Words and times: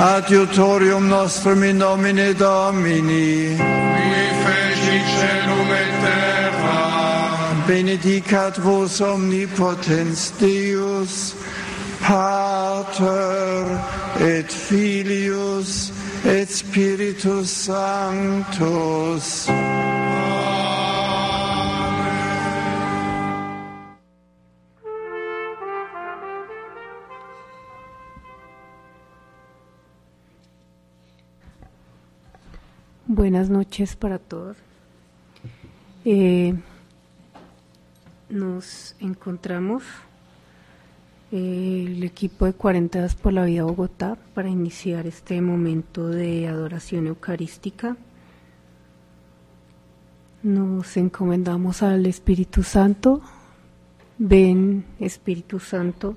Adiutorium 0.00 1.08
nostrum 1.08 1.62
in 1.62 1.76
nomine 1.76 2.32
Domini. 2.32 3.54
Qui 3.54 4.30
feci 4.42 4.98
celum 5.18 5.70
et 5.70 5.92
terra. 6.00 6.80
Benedicat 7.66 8.56
vos 8.56 9.00
omnipotens 9.00 10.32
Deus, 10.38 11.34
Pater 12.00 13.78
et 14.20 14.50
Filius 14.50 15.92
et 16.24 16.48
Spiritus 16.48 17.50
Sanctus. 17.50 19.48
Amen. 19.50 20.09
Buenas 33.20 33.50
noches 33.50 33.96
para 33.96 34.18
todos. 34.18 34.56
Eh, 36.06 36.54
nos 38.30 38.96
encontramos 38.98 39.82
eh, 41.30 41.84
el 41.86 42.02
equipo 42.02 42.46
de 42.46 42.54
40 42.54 43.08
por 43.22 43.34
la 43.34 43.44
Vida 43.44 43.64
Bogotá 43.64 44.16
para 44.32 44.48
iniciar 44.48 45.06
este 45.06 45.42
momento 45.42 46.08
de 46.08 46.48
adoración 46.48 47.08
eucarística. 47.08 47.98
Nos 50.42 50.96
encomendamos 50.96 51.82
al 51.82 52.06
Espíritu 52.06 52.62
Santo. 52.62 53.20
Ven, 54.16 54.86
Espíritu 54.98 55.60
Santo 55.60 56.16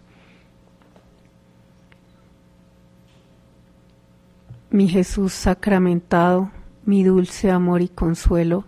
Mi 4.71 4.87
Jesús 4.87 5.33
sacramentado, 5.33 6.49
mi 6.85 7.03
dulce 7.03 7.51
amor 7.51 7.81
y 7.81 7.89
consuelo, 7.89 8.63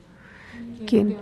quien 0.86 1.16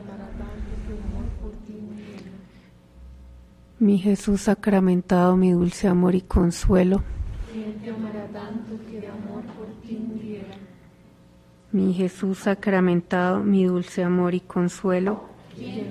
mi 3.78 4.00
Jesús 4.00 4.42
sacramentado, 4.42 5.38
mi 5.38 5.52
dulce 5.52 5.88
amor 5.88 6.16
y 6.16 6.22
consuelo, 6.22 7.04
mi 11.72 11.94
Jesús 11.94 12.40
sacramentado, 12.40 13.40
mi 13.40 13.66
dulce 13.66 14.04
amor 14.04 14.34
y 14.34 14.40
consuelo, 14.40 15.26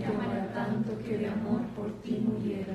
amará 0.05 0.53
tanto 0.53 0.99
que 1.05 1.17
de 1.17 1.29
amor 1.29 1.63
por 1.77 1.93
ti 2.03 2.21
muriera. 2.27 2.75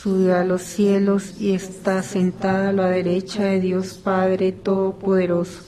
subió 0.00 0.36
a 0.36 0.44
los 0.44 0.62
cielos 0.62 1.40
y 1.40 1.54
está 1.54 2.02
sentada 2.02 2.68
a 2.68 2.72
la 2.72 2.88
derecha 2.88 3.44
de 3.44 3.60
Dios 3.60 3.94
Padre 3.94 4.52
Todopoderoso. 4.52 5.62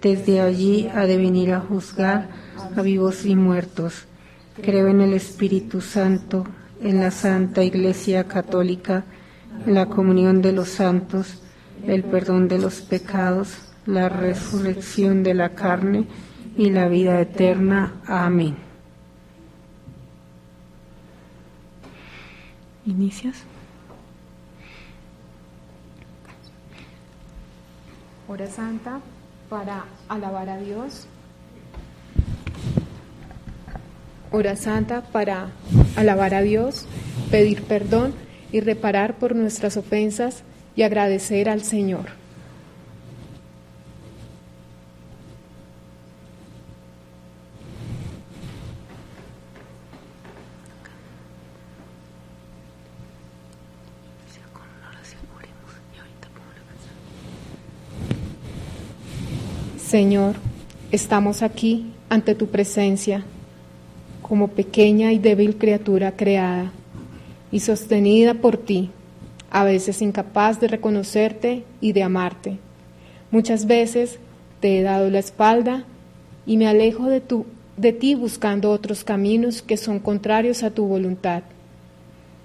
Desde 0.00 0.40
allí 0.40 0.88
ha 0.92 1.06
de 1.06 1.16
venir 1.16 1.52
a 1.52 1.60
juzgar 1.60 2.28
a 2.76 2.82
vivos 2.82 3.24
y 3.24 3.36
muertos. 3.36 4.06
Creo 4.60 4.88
en 4.88 5.00
el 5.00 5.12
Espíritu 5.14 5.80
Santo, 5.80 6.44
en 6.82 6.98
la 6.98 7.12
Santa 7.12 7.62
Iglesia 7.62 8.24
Católica, 8.24 9.04
en 9.64 9.74
la 9.74 9.86
comunión 9.86 10.42
de 10.42 10.52
los 10.52 10.68
santos, 10.68 11.40
el 11.86 12.02
perdón 12.02 12.48
de 12.48 12.58
los 12.58 12.80
pecados, 12.80 13.58
la 13.86 14.08
resurrección 14.08 15.22
de 15.22 15.34
la 15.34 15.50
carne 15.50 16.06
y 16.56 16.70
la 16.70 16.88
vida 16.88 17.20
eterna. 17.20 17.94
Amén. 18.06 18.56
¿Inicias? 22.84 23.51
Hora 28.32 28.46
Santa 28.46 29.02
para 29.50 29.84
alabar 30.08 30.48
a 30.48 30.56
Dios. 30.56 31.06
Hora 34.30 34.56
Santa 34.56 35.02
para 35.02 35.48
alabar 35.96 36.32
a 36.32 36.40
Dios, 36.40 36.86
pedir 37.30 37.62
perdón 37.64 38.14
y 38.50 38.60
reparar 38.60 39.16
por 39.18 39.36
nuestras 39.36 39.76
ofensas 39.76 40.44
y 40.74 40.80
agradecer 40.80 41.50
al 41.50 41.62
Señor. 41.62 42.21
Señor, 59.92 60.36
estamos 60.90 61.42
aquí 61.42 61.92
ante 62.08 62.34
tu 62.34 62.46
presencia 62.46 63.24
como 64.22 64.48
pequeña 64.48 65.12
y 65.12 65.18
débil 65.18 65.58
criatura 65.58 66.12
creada 66.12 66.72
y 67.50 67.60
sostenida 67.60 68.32
por 68.32 68.56
ti, 68.56 68.88
a 69.50 69.64
veces 69.64 70.00
incapaz 70.00 70.58
de 70.60 70.68
reconocerte 70.68 71.64
y 71.82 71.92
de 71.92 72.04
amarte. 72.04 72.56
Muchas 73.30 73.66
veces 73.66 74.18
te 74.60 74.78
he 74.78 74.82
dado 74.82 75.10
la 75.10 75.18
espalda 75.18 75.84
y 76.46 76.56
me 76.56 76.68
alejo 76.68 77.08
de, 77.10 77.20
tu, 77.20 77.44
de 77.76 77.92
ti 77.92 78.14
buscando 78.14 78.70
otros 78.70 79.04
caminos 79.04 79.60
que 79.60 79.76
son 79.76 79.98
contrarios 79.98 80.62
a 80.62 80.70
tu 80.70 80.86
voluntad. 80.86 81.42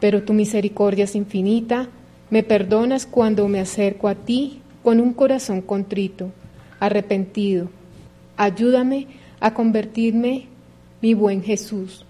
Pero 0.02 0.24
tu 0.24 0.34
misericordia 0.34 1.06
es 1.06 1.16
infinita, 1.16 1.88
me 2.30 2.44
perdonas 2.44 3.06
cuando 3.06 3.48
me 3.48 3.62
acerco 3.62 4.10
a 4.10 4.16
ti 4.16 4.60
con 4.84 5.00
un 5.00 5.14
corazón 5.14 5.62
contrito 5.62 6.34
arrepentido. 6.80 7.70
Ayúdame 8.36 9.08
a 9.40 9.54
convertirme, 9.54 10.46
mi 11.02 11.14
buen 11.14 11.44
Jesús. 11.44 12.06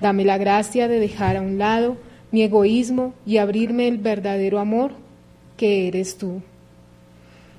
Dame 0.00 0.24
la 0.24 0.38
gracia 0.38 0.88
de 0.88 1.00
dejar 1.00 1.36
a 1.36 1.42
un 1.42 1.58
lado 1.58 1.96
mi 2.30 2.42
egoísmo 2.42 3.14
y 3.24 3.38
abrirme 3.38 3.88
el 3.88 3.98
verdadero 3.98 4.58
amor 4.58 4.92
que 5.56 5.88
eres 5.88 6.18
tú. 6.18 6.42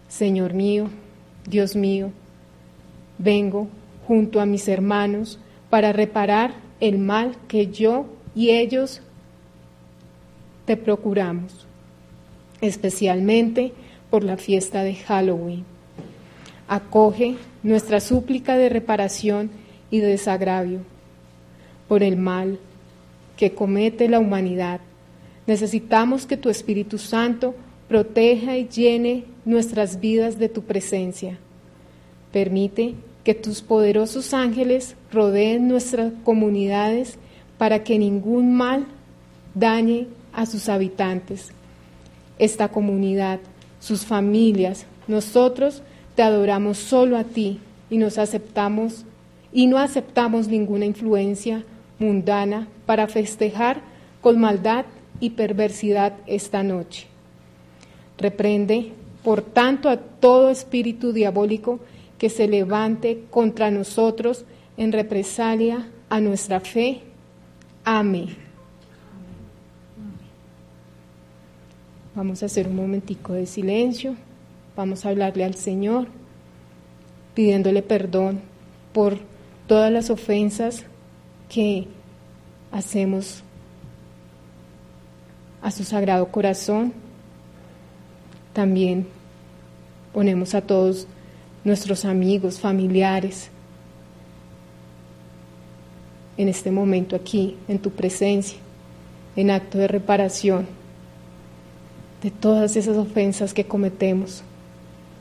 Señor 0.08 0.54
mío, 0.54 0.90
Dios 1.50 1.76
mío, 1.76 2.12
vengo 3.18 3.68
junto 4.08 4.40
a 4.40 4.46
mis 4.46 4.68
hermanos 4.68 5.40
para 5.70 5.94
reparar 5.94 6.54
el 6.80 7.00
mal 7.00 7.36
que 7.48 7.68
yo 7.68 8.06
y 8.36 8.52
ellos 8.52 9.02
te 10.66 10.78
procuramos, 10.78 11.66
especialmente 12.62 13.74
por 14.10 14.24
la 14.24 14.38
fiesta 14.38 14.84
de 14.84 14.96
Halloween 14.96 15.77
acoge 16.68 17.36
nuestra 17.64 18.00
súplica 18.00 18.58
de 18.58 18.70
reparación 18.70 19.50
y 19.90 20.00
de 20.00 20.08
desagravio 20.08 20.82
por 21.88 22.04
el 22.04 22.18
mal 22.18 22.60
que 23.38 23.54
comete 23.54 24.10
la 24.10 24.20
humanidad. 24.20 24.82
Necesitamos 25.46 26.26
que 26.26 26.38
tu 26.38 26.50
Espíritu 26.50 26.98
Santo 26.98 27.56
proteja 27.88 28.58
y 28.58 28.68
llene 28.68 29.26
nuestras 29.46 30.00
vidas 30.00 30.38
de 30.40 30.50
tu 30.50 30.64
presencia. 30.64 31.38
Permite 32.32 32.96
que 33.24 33.34
tus 33.34 33.62
poderosos 33.62 34.34
ángeles 34.34 34.96
rodeen 35.12 35.68
nuestras 35.68 36.12
comunidades 36.24 37.18
para 37.58 37.84
que 37.84 37.98
ningún 37.98 38.56
mal 38.56 38.86
dañe 39.54 40.08
a 40.34 40.46
sus 40.46 40.70
habitantes. 40.70 41.52
Esta 42.40 42.68
comunidad, 42.68 43.40
sus 43.80 44.06
familias, 44.06 44.86
nosotros 45.08 45.82
te 46.18 46.24
adoramos 46.24 46.80
solo 46.80 47.16
a 47.16 47.26
ti 47.26 47.60
y 47.92 48.00
nos 48.00 48.18
aceptamos 48.18 49.06
y 49.54 49.68
no 49.68 49.78
aceptamos 49.78 50.48
ninguna 50.48 50.86
influencia 50.86 51.64
mundana 52.00 52.68
para 52.88 53.08
festejar 53.08 53.82
con 54.20 54.40
maldad 54.40 54.86
y 55.20 55.30
perversidad 55.30 56.14
esta 56.26 56.64
noche. 56.64 57.06
Reprende, 58.18 58.94
por 59.24 59.44
tanto, 59.44 59.90
a 59.90 59.98
todo 59.98 60.50
espíritu 60.50 61.14
diabólico 61.14 61.82
que 62.18 62.32
se 62.32 62.48
levante 62.48 63.26
contra 63.30 63.70
nosotros 63.70 64.44
en 64.76 64.94
represalia 64.94 65.88
a 66.10 66.20
nuestra 66.20 66.60
fe. 66.62 67.02
Amén. 67.86 68.30
Vamos 72.16 72.42
a 72.42 72.48
hacer 72.48 72.68
un 72.68 72.76
momentico 72.76 73.34
de 73.34 73.46
silencio. 73.46 74.16
Vamos 74.78 75.06
a 75.06 75.10
hablarle 75.10 75.44
al 75.44 75.56
Señor, 75.56 76.08
pidiéndole 77.34 77.82
perdón 77.82 78.42
por 78.94 79.18
todas 79.66 79.92
las 79.92 80.12
ofensas 80.12 80.86
que 81.50 81.88
hacemos 82.72 83.42
a 85.64 85.72
su 85.72 85.84
sagrado 85.84 86.28
corazón. 86.28 86.94
También 88.54 89.08
ponemos 90.14 90.54
a 90.54 90.62
todos 90.62 91.08
nuestros 91.64 92.06
amigos, 92.06 92.60
familiares, 92.60 93.50
en 96.38 96.50
este 96.50 96.70
momento 96.70 97.16
aquí, 97.16 97.58
en 97.68 97.80
tu 97.80 97.90
presencia, 97.90 98.60
en 99.36 99.50
acto 99.50 99.80
de 99.80 99.88
reparación 99.88 100.68
de 102.22 102.30
todas 102.30 102.76
esas 102.76 102.96
ofensas 102.96 103.56
que 103.56 103.66
cometemos, 103.66 104.44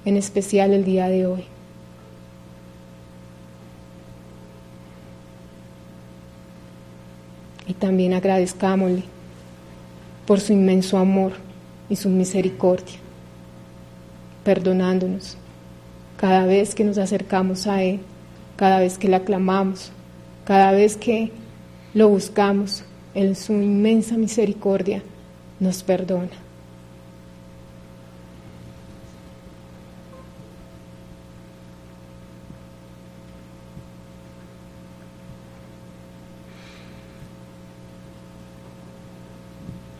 en 0.06 0.16
especial 0.16 0.72
el 0.72 0.84
día 0.84 1.08
de 1.08 1.26
hoy. 1.26 1.44
Y 7.66 7.74
también 7.74 8.14
agradezcámosle 8.14 9.02
por 10.26 10.40
su 10.40 10.52
inmenso 10.52 10.96
amor 10.96 11.32
y 11.90 11.96
su 11.96 12.08
misericordia, 12.08 12.96
perdonándonos 14.44 15.36
cada 16.16 16.46
vez 16.46 16.74
que 16.74 16.84
nos 16.84 16.98
acercamos 16.98 17.66
a 17.66 17.82
Él, 17.82 18.00
cada 18.56 18.78
vez 18.78 18.98
que 18.98 19.08
le 19.08 19.16
aclamamos, 19.16 19.90
cada 20.44 20.70
vez 20.70 20.96
que 20.96 21.32
lo 21.92 22.08
buscamos, 22.08 22.84
en 23.14 23.34
su 23.34 23.54
inmensa 23.54 24.16
misericordia 24.16 25.02
nos 25.58 25.82
perdona. 25.82 26.45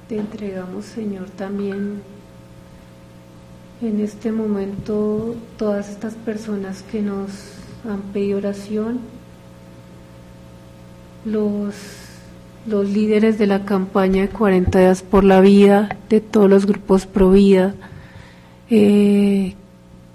Te 0.08 0.17
entregamos, 0.17 0.85
Señor, 0.85 1.31
también 1.31 2.00
en 3.82 4.00
este 4.00 4.31
momento 4.31 5.35
todas 5.58 5.88
estas 5.88 6.14
personas 6.14 6.85
que 6.85 7.03
nos 7.03 7.31
han 7.88 8.03
pedido 8.12 8.38
oración, 8.38 9.00
los, 11.25 11.75
los 12.69 12.88
líderes 12.88 13.37
de 13.37 13.49
la 13.49 13.64
campaña 13.64 14.23
de 14.23 14.29
40 14.29 14.79
días 14.79 15.03
por 15.03 15.25
la 15.25 15.41
vida, 15.41 15.97
de 16.09 16.20
todos 16.20 16.49
los 16.49 16.67
grupos 16.67 17.06
pro 17.06 17.31
vida, 17.31 17.75
eh, 18.70 19.55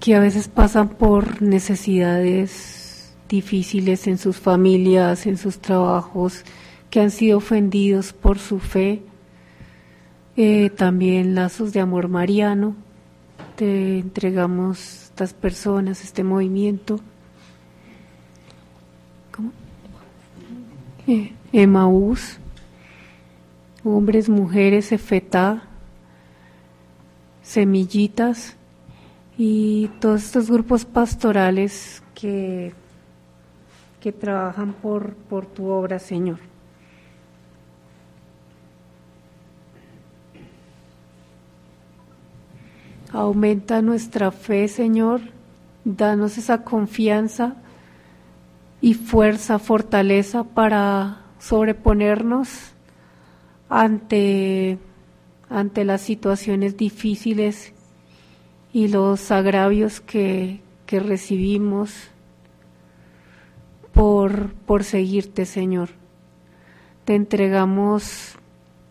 que 0.00 0.14
a 0.14 0.20
veces 0.20 0.48
pasan 0.48 0.88
por 0.88 1.42
necesidades 1.42 3.12
difíciles 3.28 4.06
en 4.06 4.16
sus 4.16 4.38
familias, 4.38 5.26
en 5.26 5.36
sus 5.36 5.58
trabajos, 5.58 6.44
que 6.88 7.00
han 7.00 7.10
sido 7.10 7.36
ofendidos 7.36 8.14
por 8.14 8.38
su 8.38 8.58
fe 8.58 9.02
eh, 10.36 10.70
también 10.70 11.34
lazos 11.34 11.72
de 11.72 11.80
amor 11.80 12.08
mariano. 12.08 12.74
Te 13.56 13.98
entregamos 13.98 15.04
estas 15.04 15.34
personas, 15.34 16.02
este 16.02 16.24
movimiento. 16.24 17.00
¿Cómo? 19.30 19.52
Eh, 21.06 21.32
Emaús, 21.52 22.38
hombres, 23.84 24.28
mujeres, 24.28 24.90
Efetá, 24.92 25.64
semillitas 27.42 28.56
y 29.36 29.88
todos 30.00 30.24
estos 30.24 30.50
grupos 30.50 30.84
pastorales 30.84 32.02
que, 32.14 32.72
que 34.00 34.12
trabajan 34.12 34.72
por, 34.72 35.14
por 35.14 35.44
tu 35.46 35.66
obra, 35.66 35.98
Señor. 35.98 36.51
Aumenta 43.12 43.82
nuestra 43.82 44.30
fe, 44.30 44.68
Señor. 44.68 45.20
Danos 45.84 46.38
esa 46.38 46.64
confianza 46.64 47.56
y 48.80 48.94
fuerza, 48.94 49.58
fortaleza 49.58 50.44
para 50.44 51.20
sobreponernos 51.38 52.48
ante, 53.68 54.78
ante 55.50 55.84
las 55.84 56.00
situaciones 56.00 56.78
difíciles 56.78 57.74
y 58.72 58.88
los 58.88 59.30
agravios 59.30 60.00
que, 60.00 60.60
que 60.86 60.98
recibimos 60.98 61.92
por, 63.92 64.54
por 64.54 64.84
seguirte, 64.84 65.44
Señor. 65.44 65.90
Te 67.04 67.14
entregamos 67.14 68.36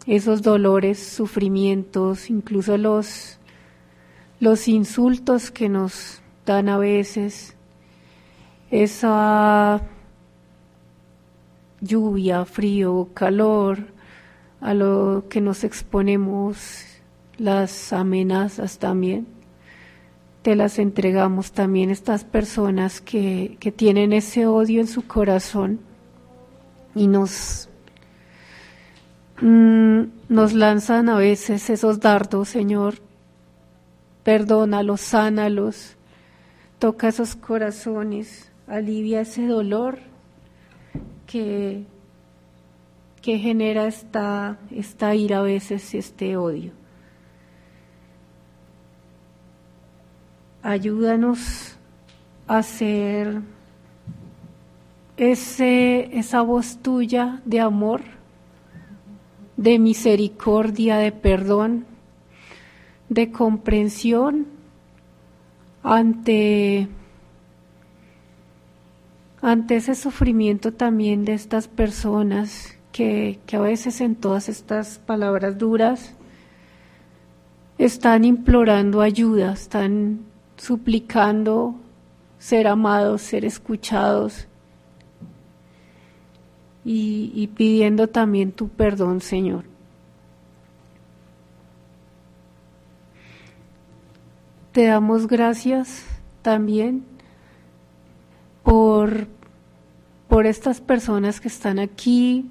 esos 0.06 0.44
dolores, 0.44 1.00
sufrimientos, 1.00 2.30
incluso 2.30 2.78
los 2.78 3.40
los 4.42 4.68
insultos 4.68 5.52
que 5.52 5.70
nos 5.70 6.20
dan 6.48 6.68
a 6.68 6.80
veces, 6.80 7.56
esa 8.72 9.82
lluvia, 11.80 12.44
frío, 12.46 13.10
calor, 13.14 13.86
a 14.60 14.74
lo 14.74 15.26
que 15.30 15.42
nos 15.42 15.64
exponemos, 15.64 16.84
las 17.38 17.94
amenazas 17.94 18.80
también. 18.80 19.28
Te 20.42 20.56
las 20.56 20.80
entregamos 20.80 21.52
también 21.52 21.92
estas 21.92 22.24
personas 22.24 23.00
que, 23.00 23.58
que 23.60 23.72
tienen 23.72 24.12
ese 24.12 24.48
odio 24.48 24.82
en 24.82 24.88
su 24.88 25.06
corazón 25.06 25.80
y 26.96 27.06
nos, 27.06 27.70
mm, 29.40 30.02
nos 30.30 30.54
lanzan 30.54 31.10
a 31.10 31.18
veces 31.18 31.70
esos 31.70 32.00
dardos, 32.00 32.50
Señor, 32.50 32.96
perdónalos, 34.24 35.02
sánalos, 35.02 35.96
toca 36.80 37.08
esos 37.08 37.36
corazones, 37.36 38.52
alivia 38.68 39.22
ese 39.22 39.48
dolor 39.48 40.00
que, 41.28 41.86
que 43.22 43.38
genera 43.38 43.88
esta, 43.88 44.58
esta 44.72 45.16
ira 45.16 45.40
a 45.40 45.44
veces, 45.44 45.94
este 45.94 46.38
odio. 46.38 46.72
Ayúdanos 50.64 51.76
a 52.48 52.62
ser 52.62 53.42
ese, 55.18 56.18
esa 56.18 56.42
voz 56.42 56.78
tuya 56.82 57.42
de 57.46 57.60
amor, 57.60 58.02
de 59.58 59.80
misericordia, 59.80 60.98
de 60.98 61.12
perdón, 61.12 61.86
de 63.12 63.30
comprensión 63.30 64.48
ante, 65.84 66.88
ante 69.42 69.76
ese 69.76 69.96
sufrimiento 69.96 70.72
también 70.72 71.26
de 71.26 71.34
estas 71.34 71.68
personas 71.68 72.74
que, 72.94 73.42
que 73.46 73.58
a 73.58 73.60
veces 73.60 74.00
en 74.00 74.16
todas 74.16 74.48
estas 74.48 75.00
palabras 75.00 75.58
duras 75.58 76.14
están 77.78 78.24
implorando 78.24 79.02
ayuda, 79.02 79.52
están 79.52 80.22
suplicando 80.56 81.76
ser 82.40 82.66
amados, 82.66 83.24
ser 83.24 83.44
escuchados 83.44 84.48
y, 86.86 87.34
y 87.36 87.48
pidiendo 87.48 88.08
también 88.08 88.54
tu 88.54 88.70
perdón, 88.70 89.20
Señor. 89.20 89.71
Te 94.72 94.86
damos 94.86 95.28
gracias 95.28 96.06
también 96.42 97.06
por, 98.64 99.28
por 100.28 100.46
estas 100.46 100.80
personas 100.80 101.42
que 101.42 101.50
están 101.50 101.78
aquí, 101.78 102.50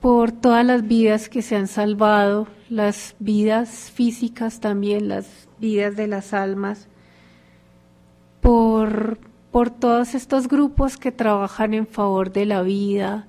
por 0.00 0.32
todas 0.32 0.64
las 0.64 0.86
vidas 0.86 1.28
que 1.28 1.42
se 1.42 1.56
han 1.56 1.68
salvado, 1.68 2.48
las 2.68 3.14
vidas 3.18 3.90
físicas 3.92 4.60
también, 4.60 5.08
las 5.08 5.48
vidas 5.60 5.94
de 5.94 6.08
las 6.08 6.32
almas, 6.32 6.88
por 8.40 9.18
por, 9.50 9.70
todos 9.70 10.14
estos 10.14 10.48
grupos 10.48 10.96
que 10.96 11.12
trabajan 11.12 11.74
en 11.74 11.86
favor 11.86 12.32
de 12.32 12.46
la 12.46 12.62
vida, 12.62 13.26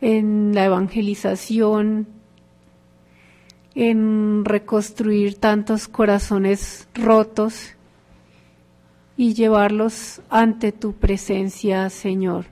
en 0.00 0.52
la 0.54 0.64
evangelización, 0.64 2.08
en 3.74 4.44
reconstruir 4.44 5.36
tantos 5.36 5.88
corazones 5.88 6.88
rotos 6.94 7.72
y 9.16 9.34
llevarlos 9.34 10.20
ante 10.30 10.72
tu 10.72 10.92
presencia, 10.92 11.88
Señor. 11.90 12.46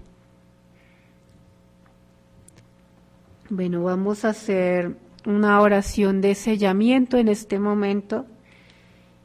Bueno, 3.51 3.83
vamos 3.83 4.25
a 4.25 4.31
hacer 4.31 4.97
una 5.27 5.61
oración 5.61 6.21
de 6.21 6.35
sellamiento 6.35 7.19
en 7.19 7.29
este 7.29 7.59
momento 7.59 8.27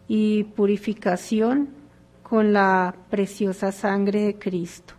y 0.07 0.43
purificación 0.43 1.69
con 2.23 2.53
la 2.53 2.95
preciosa 3.09 3.71
sangre 3.71 4.21
de 4.23 4.35
Cristo. 4.37 4.96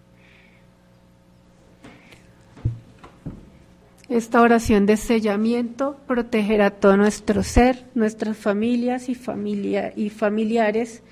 Esta 4.09 4.41
oración 4.41 4.87
de 4.87 4.97
sellamiento 4.97 5.99
protegerá 6.07 6.71
todo 6.71 6.97
nuestro 6.97 7.43
ser, 7.43 7.85
nuestras 7.95 8.39
familias 8.39 9.11
y, 9.11 9.15
familia, 9.15 9.93
y 9.95 10.09
familiares, 10.09 11.03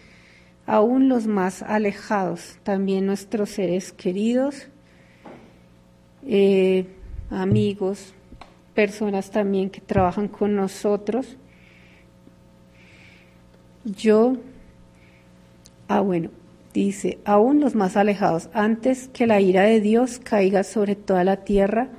aún 0.65 1.11
los 1.11 1.27
más 1.27 1.63
alejados, 1.63 2.57
también 2.63 3.05
nuestros 3.05 3.51
seres 3.51 3.93
queridos, 3.93 4.69
eh, 6.27 6.87
amigos, 7.29 8.15
personas 8.75 9.31
también 9.31 9.69
que 9.69 9.83
trabajan 9.83 10.29
con 10.29 10.57
nosotros. 10.57 11.37
Yo, 13.85 14.39
ah 15.87 16.01
bueno, 16.01 16.31
dice, 16.73 17.19
aún 17.27 17.61
los 17.61 17.75
más 17.75 17.95
alejados, 17.99 18.49
antes 18.55 19.09
que 19.09 19.27
la 19.27 19.39
ira 19.43 19.65
de 19.65 19.83
Dios 19.83 20.19
caiga 20.19 20.65
sobre 20.65 20.97
toda 20.97 21.25
la 21.25 21.45
tierra, 21.45 21.91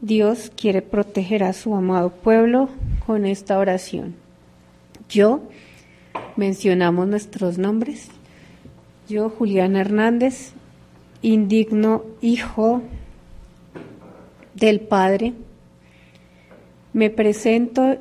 Dios 0.00 0.52
quiere 0.54 0.82
proteger 0.82 1.42
a 1.42 1.52
su 1.52 1.74
amado 1.74 2.10
pueblo 2.10 2.68
con 3.06 3.24
esta 3.24 3.58
oración. 3.58 4.14
Yo, 5.08 5.40
mencionamos 6.36 7.08
nuestros 7.08 7.56
nombres, 7.56 8.08
yo, 9.08 9.30
Julián 9.30 9.76
Hernández, 9.76 10.52
indigno 11.22 12.04
hijo 12.20 12.82
del 14.54 14.80
Padre, 14.80 15.32
me 16.92 17.08
presento 17.10 17.96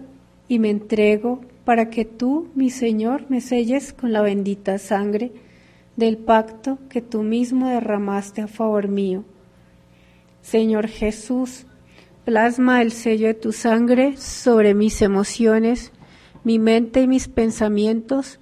y 0.47 0.59
me 0.59 0.69
entrego 0.69 1.41
para 1.63 1.89
que 1.89 2.05
tú, 2.05 2.49
mi 2.55 2.69
Señor, 2.69 3.25
me 3.29 3.41
selles 3.41 3.93
con 3.93 4.11
la 4.11 4.21
bendita 4.21 4.77
sangre 4.79 5.31
del 5.95 6.17
pacto 6.17 6.77
que 6.89 7.01
tú 7.01 7.23
mismo 7.23 7.67
derramaste 7.67 8.41
a 8.41 8.47
favor 8.47 8.87
mío. 8.87 9.23
Señor 10.41 10.87
Jesús, 10.87 11.65
Plasma 12.25 12.81
el 12.81 12.91
sello 12.91 13.27
de 13.27 13.35
tu 13.35 13.51
sangre 13.51 14.17
sobre 14.17 14.73
mis 14.73 15.03
emociones, 15.03 15.91
mi 16.43 16.57
mente 16.57 17.01
y 17.03 17.07
mis 17.07 17.27
pensamientos 17.27 18.39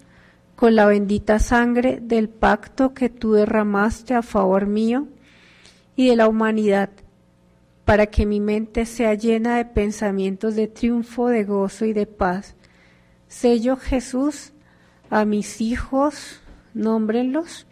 con 0.55 0.75
la 0.75 0.85
bendita 0.85 1.37
sangre 1.39 1.99
del 2.01 2.29
pacto 2.29 2.93
que 2.93 3.09
tú 3.09 3.33
derramaste 3.33 4.13
a 4.13 4.21
favor 4.21 4.67
mío 4.67 5.09
y 5.97 6.07
de 6.07 6.15
la 6.15 6.29
humanidad, 6.29 6.91
para 7.83 8.05
que 8.05 8.25
mi 8.25 8.39
mente 8.39 8.85
sea 8.85 9.15
llena 9.15 9.57
de 9.57 9.65
pensamientos 9.65 10.55
de 10.55 10.69
triunfo, 10.69 11.27
de 11.27 11.43
gozo 11.43 11.83
y 11.83 11.91
de 11.91 12.05
paz. 12.05 12.55
Sello 13.27 13.75
Jesús 13.75 14.53
a 15.09 15.25
mis 15.25 15.59
hijos, 15.59 16.39
nómbrenlos, 16.73 17.67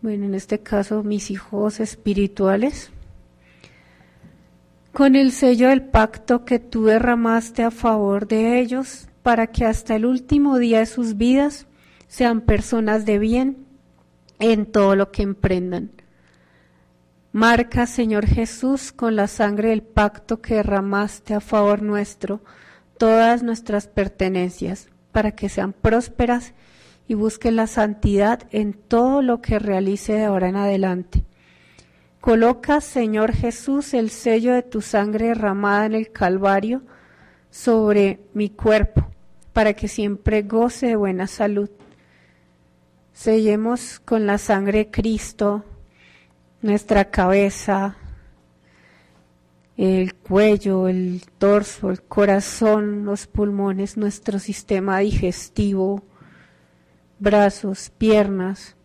bueno, 0.00 0.26
en 0.26 0.36
este 0.36 0.60
caso 0.60 1.02
mis 1.02 1.32
hijos 1.32 1.80
espirituales, 1.80 2.92
con 4.94 5.16
el 5.16 5.32
sello 5.32 5.70
del 5.70 5.82
pacto 5.82 6.44
que 6.44 6.60
tú 6.60 6.84
derramaste 6.84 7.64
a 7.64 7.72
favor 7.72 8.28
de 8.28 8.60
ellos, 8.60 9.08
para 9.24 9.48
que 9.48 9.64
hasta 9.64 9.96
el 9.96 10.06
último 10.06 10.56
día 10.58 10.78
de 10.78 10.86
sus 10.86 11.16
vidas 11.16 11.66
sean 12.06 12.42
personas 12.42 13.04
de 13.04 13.18
bien 13.18 13.66
en 14.38 14.66
todo 14.66 14.94
lo 14.94 15.10
que 15.10 15.22
emprendan. 15.22 15.90
Marca, 17.32 17.86
Señor 17.86 18.26
Jesús, 18.26 18.92
con 18.92 19.16
la 19.16 19.26
sangre 19.26 19.70
del 19.70 19.82
pacto 19.82 20.40
que 20.40 20.54
derramaste 20.54 21.34
a 21.34 21.40
favor 21.40 21.82
nuestro, 21.82 22.44
todas 22.96 23.42
nuestras 23.42 23.88
pertenencias, 23.88 24.86
para 25.10 25.32
que 25.32 25.48
sean 25.48 25.72
prósperas 25.72 26.54
y 27.08 27.14
busquen 27.14 27.56
la 27.56 27.66
santidad 27.66 28.44
en 28.52 28.74
todo 28.74 29.22
lo 29.22 29.40
que 29.42 29.58
realice 29.58 30.12
de 30.12 30.24
ahora 30.24 30.48
en 30.48 30.56
adelante. 30.56 31.23
Coloca, 32.24 32.80
Señor 32.80 33.34
Jesús, 33.34 33.92
el 33.92 34.08
sello 34.08 34.54
de 34.54 34.62
tu 34.62 34.80
sangre 34.80 35.26
derramada 35.26 35.84
en 35.84 35.94
el 35.94 36.10
Calvario 36.10 36.80
sobre 37.50 38.20
mi 38.32 38.48
cuerpo, 38.48 39.06
para 39.52 39.74
que 39.74 39.88
siempre 39.88 40.40
goce 40.40 40.86
de 40.86 40.96
buena 40.96 41.26
salud. 41.26 41.68
Sellemos 43.12 44.00
con 44.00 44.24
la 44.24 44.38
sangre 44.38 44.78
de 44.78 44.90
Cristo 44.90 45.66
nuestra 46.62 47.10
cabeza, 47.10 47.98
el 49.76 50.14
cuello, 50.14 50.88
el 50.88 51.24
torso, 51.36 51.90
el 51.90 52.00
corazón, 52.04 53.04
los 53.04 53.26
pulmones, 53.26 53.98
nuestro 53.98 54.38
sistema 54.38 55.00
digestivo, 55.00 56.02
brazos, 57.18 57.90
piernas, 57.90 58.76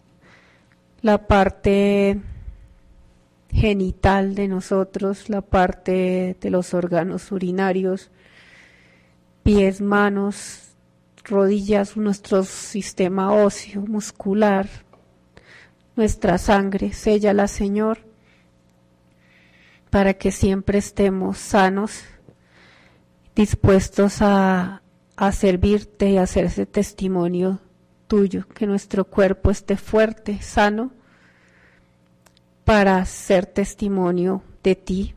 la 1.01 1.25
parte 1.25 2.19
genital 3.51 4.35
de 4.35 4.47
nosotros, 4.47 5.29
la 5.29 5.41
parte 5.41 6.37
de 6.39 6.49
los 6.49 6.73
órganos 6.73 7.31
urinarios, 7.31 8.11
pies, 9.43 9.81
manos, 9.81 10.69
rodillas, 11.23 11.97
nuestro 11.97 12.43
sistema 12.43 13.33
óseo, 13.33 13.81
muscular, 13.81 14.67
nuestra 15.95 16.37
sangre, 16.37 16.91
la 17.33 17.47
Señor, 17.47 17.99
para 19.89 20.13
que 20.13 20.31
siempre 20.31 20.77
estemos 20.77 21.37
sanos, 21.37 22.03
dispuestos 23.35 24.21
a, 24.21 24.81
a 25.15 25.31
servirte 25.31 26.11
y 26.11 26.17
a 26.17 26.23
hacer 26.23 26.45
ese 26.45 26.65
testimonio 26.65 27.59
tuyo, 28.07 28.47
que 28.47 28.67
nuestro 28.67 29.05
cuerpo 29.05 29.51
esté 29.51 29.77
fuerte, 29.77 30.41
sano, 30.41 30.91
para 32.69 33.03
ser 33.05 33.47
testimonio 33.47 34.43
de 34.61 34.75
ti 34.75 35.15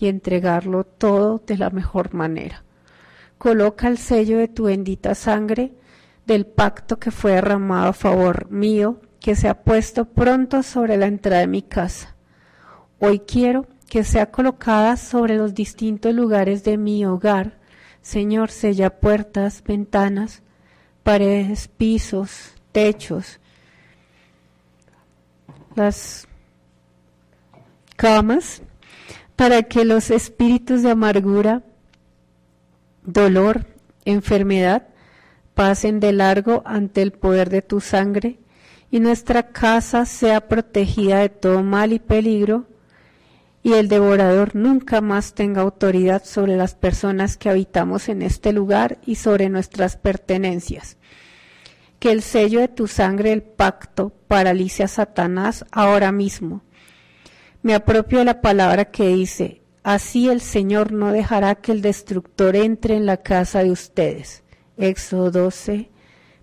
y 0.00 0.08
entregarlo 0.08 0.82
todo 0.82 1.40
de 1.46 1.56
la 1.56 1.70
mejor 1.70 2.12
manera. 2.12 2.64
Coloca 3.38 3.86
el 3.86 3.98
sello 3.98 4.38
de 4.38 4.48
tu 4.48 4.64
bendita 4.64 5.14
sangre 5.14 5.74
del 6.26 6.44
pacto 6.44 6.98
que 6.98 7.12
fue 7.12 7.34
derramado 7.34 7.90
a 7.90 7.92
favor 7.92 8.50
mío, 8.50 9.00
que 9.20 9.36
se 9.36 9.46
ha 9.48 9.62
puesto 9.62 10.06
pronto 10.06 10.64
sobre 10.64 10.96
la 10.96 11.06
entrada 11.06 11.42
de 11.42 11.46
mi 11.46 11.62
casa. 11.62 12.16
Hoy 12.98 13.20
quiero 13.20 13.68
que 13.88 14.02
sea 14.02 14.32
colocada 14.32 14.96
sobre 14.96 15.36
los 15.36 15.54
distintos 15.54 16.12
lugares 16.12 16.64
de 16.64 16.78
mi 16.78 17.06
hogar. 17.06 17.60
Señor, 18.02 18.50
sella 18.50 18.98
puertas, 18.98 19.62
ventanas, 19.62 20.42
paredes, 21.04 21.68
pisos, 21.68 22.54
techos, 22.72 23.38
las 25.76 26.26
camas 27.98 28.62
para 29.34 29.64
que 29.64 29.84
los 29.84 30.10
espíritus 30.10 30.82
de 30.82 30.92
amargura, 30.92 31.62
dolor, 33.02 33.66
enfermedad 34.04 34.86
pasen 35.54 35.98
de 35.98 36.12
largo 36.12 36.62
ante 36.64 37.02
el 37.02 37.10
poder 37.10 37.50
de 37.50 37.60
tu 37.60 37.80
sangre 37.80 38.38
y 38.92 39.00
nuestra 39.00 39.48
casa 39.48 40.06
sea 40.06 40.46
protegida 40.46 41.18
de 41.18 41.28
todo 41.28 41.64
mal 41.64 41.92
y 41.92 41.98
peligro 41.98 42.66
y 43.64 43.72
el 43.72 43.88
devorador 43.88 44.54
nunca 44.54 45.00
más 45.00 45.34
tenga 45.34 45.62
autoridad 45.62 46.22
sobre 46.24 46.56
las 46.56 46.76
personas 46.76 47.36
que 47.36 47.50
habitamos 47.50 48.08
en 48.08 48.22
este 48.22 48.52
lugar 48.52 48.98
y 49.04 49.16
sobre 49.16 49.48
nuestras 49.48 49.96
pertenencias. 49.96 50.96
Que 51.98 52.12
el 52.12 52.22
sello 52.22 52.60
de 52.60 52.68
tu 52.68 52.86
sangre, 52.86 53.32
el 53.32 53.42
pacto, 53.42 54.12
paralice 54.28 54.84
a 54.84 54.88
Satanás 54.88 55.64
ahora 55.72 56.12
mismo 56.12 56.62
me 57.62 57.74
apropio 57.74 58.18
de 58.18 58.24
la 58.24 58.40
palabra 58.40 58.86
que 58.86 59.08
dice, 59.08 59.60
así 59.82 60.28
el 60.28 60.40
Señor 60.40 60.92
no 60.92 61.12
dejará 61.12 61.56
que 61.56 61.72
el 61.72 61.82
destructor 61.82 62.56
entre 62.56 62.96
en 62.96 63.06
la 63.06 63.18
casa 63.18 63.62
de 63.62 63.70
ustedes. 63.70 64.42
Éxodo 64.76 65.30
12, 65.30 65.90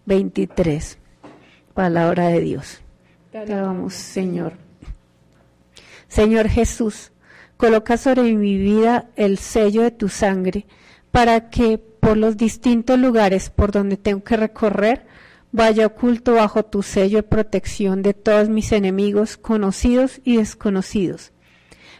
23. 0.05 0.97
Palabra 1.73 2.27
de 2.27 2.41
Dios. 2.41 2.81
Te 3.31 3.39
alabamos, 3.39 3.93
Señor. 3.93 4.53
Señor 6.07 6.47
Jesús, 6.49 7.11
coloca 7.57 7.97
sobre 7.97 8.33
mi 8.33 8.57
vida 8.57 9.09
el 9.15 9.37
sello 9.37 9.83
de 9.83 9.91
tu 9.91 10.09
sangre 10.09 10.65
para 11.11 11.49
que 11.49 11.77
por 11.77 12.17
los 12.17 12.37
distintos 12.37 12.99
lugares 12.99 13.49
por 13.49 13.71
donde 13.71 13.97
tengo 13.97 14.23
que 14.23 14.37
recorrer 14.37 15.05
vaya 15.55 15.85
oculto 15.85 16.33
bajo 16.33 16.65
tu 16.65 16.83
sello 16.83 17.19
de 17.19 17.23
protección 17.23 18.01
de 18.01 18.13
todos 18.13 18.49
mis 18.49 18.73
enemigos, 18.73 19.37
conocidos 19.37 20.19
y 20.25 20.35
desconocidos. 20.35 21.31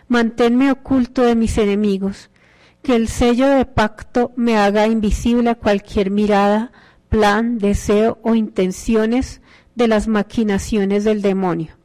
Manténme 0.09 0.71
oculto 0.71 1.21
de 1.21 1.35
mis 1.35 1.57
enemigos, 1.57 2.29
que 2.83 2.95
el 2.95 3.07
sello 3.07 3.47
de 3.47 3.65
pacto 3.65 4.33
me 4.35 4.57
haga 4.57 4.87
invisible 4.87 5.49
a 5.49 5.55
cualquier 5.55 6.11
mirada, 6.11 6.73
plan, 7.07 7.57
deseo 7.57 8.19
o 8.23 8.35
intenciones 8.35 9.39
de 9.73 9.87
las 9.87 10.09
maquinaciones 10.09 11.05
del 11.05 11.21
demonio. 11.21 11.75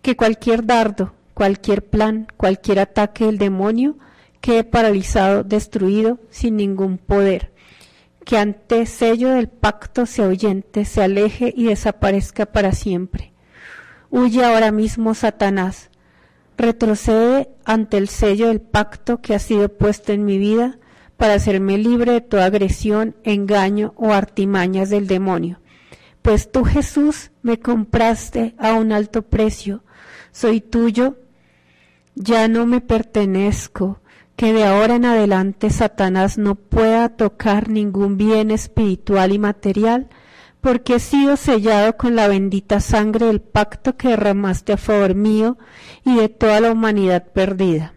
Que 0.00 0.16
cualquier 0.16 0.64
dardo, 0.64 1.12
cualquier 1.34 1.84
plan, 1.84 2.26
cualquier 2.38 2.78
ataque 2.78 3.26
del 3.26 3.36
demonio 3.36 3.98
quede 4.40 4.64
paralizado, 4.64 5.44
destruido, 5.44 6.18
sin 6.30 6.56
ningún 6.56 6.96
poder. 6.96 7.52
Que 8.30 8.38
ante 8.38 8.86
sello 8.86 9.30
del 9.30 9.48
pacto 9.48 10.06
se 10.06 10.22
ahuyente, 10.22 10.84
se 10.84 11.02
aleje 11.02 11.52
y 11.56 11.64
desaparezca 11.64 12.46
para 12.46 12.70
siempre. 12.70 13.32
Huye 14.08 14.44
ahora 14.44 14.70
mismo, 14.70 15.14
Satanás. 15.16 15.90
Retrocede 16.56 17.50
ante 17.64 17.96
el 17.96 18.06
sello 18.06 18.46
del 18.46 18.60
pacto 18.60 19.20
que 19.20 19.34
ha 19.34 19.40
sido 19.40 19.68
puesto 19.76 20.12
en 20.12 20.24
mi 20.24 20.38
vida 20.38 20.78
para 21.16 21.34
hacerme 21.34 21.76
libre 21.76 22.12
de 22.12 22.20
toda 22.20 22.44
agresión, 22.44 23.16
engaño 23.24 23.94
o 23.96 24.12
artimañas 24.12 24.90
del 24.90 25.08
demonio. 25.08 25.60
Pues 26.22 26.52
tú, 26.52 26.62
Jesús, 26.62 27.32
me 27.42 27.58
compraste 27.58 28.54
a 28.58 28.74
un 28.74 28.92
alto 28.92 29.22
precio. 29.22 29.82
Soy 30.30 30.60
tuyo, 30.60 31.16
ya 32.14 32.46
no 32.46 32.64
me 32.64 32.80
pertenezco 32.80 33.99
que 34.40 34.54
de 34.54 34.64
ahora 34.64 34.94
en 34.94 35.04
adelante 35.04 35.68
Satanás 35.68 36.38
no 36.38 36.54
pueda 36.54 37.10
tocar 37.10 37.68
ningún 37.68 38.16
bien 38.16 38.50
espiritual 38.50 39.34
y 39.34 39.38
material, 39.38 40.08
porque 40.62 40.94
he 40.94 40.98
sido 40.98 41.36
sellado 41.36 41.98
con 41.98 42.16
la 42.16 42.26
bendita 42.26 42.80
sangre 42.80 43.26
del 43.26 43.42
pacto 43.42 43.98
que 43.98 44.08
derramaste 44.08 44.72
a 44.72 44.78
favor 44.78 45.14
mío 45.14 45.58
y 46.06 46.16
de 46.16 46.30
toda 46.30 46.58
la 46.60 46.72
humanidad 46.72 47.26
perdida. 47.34 47.92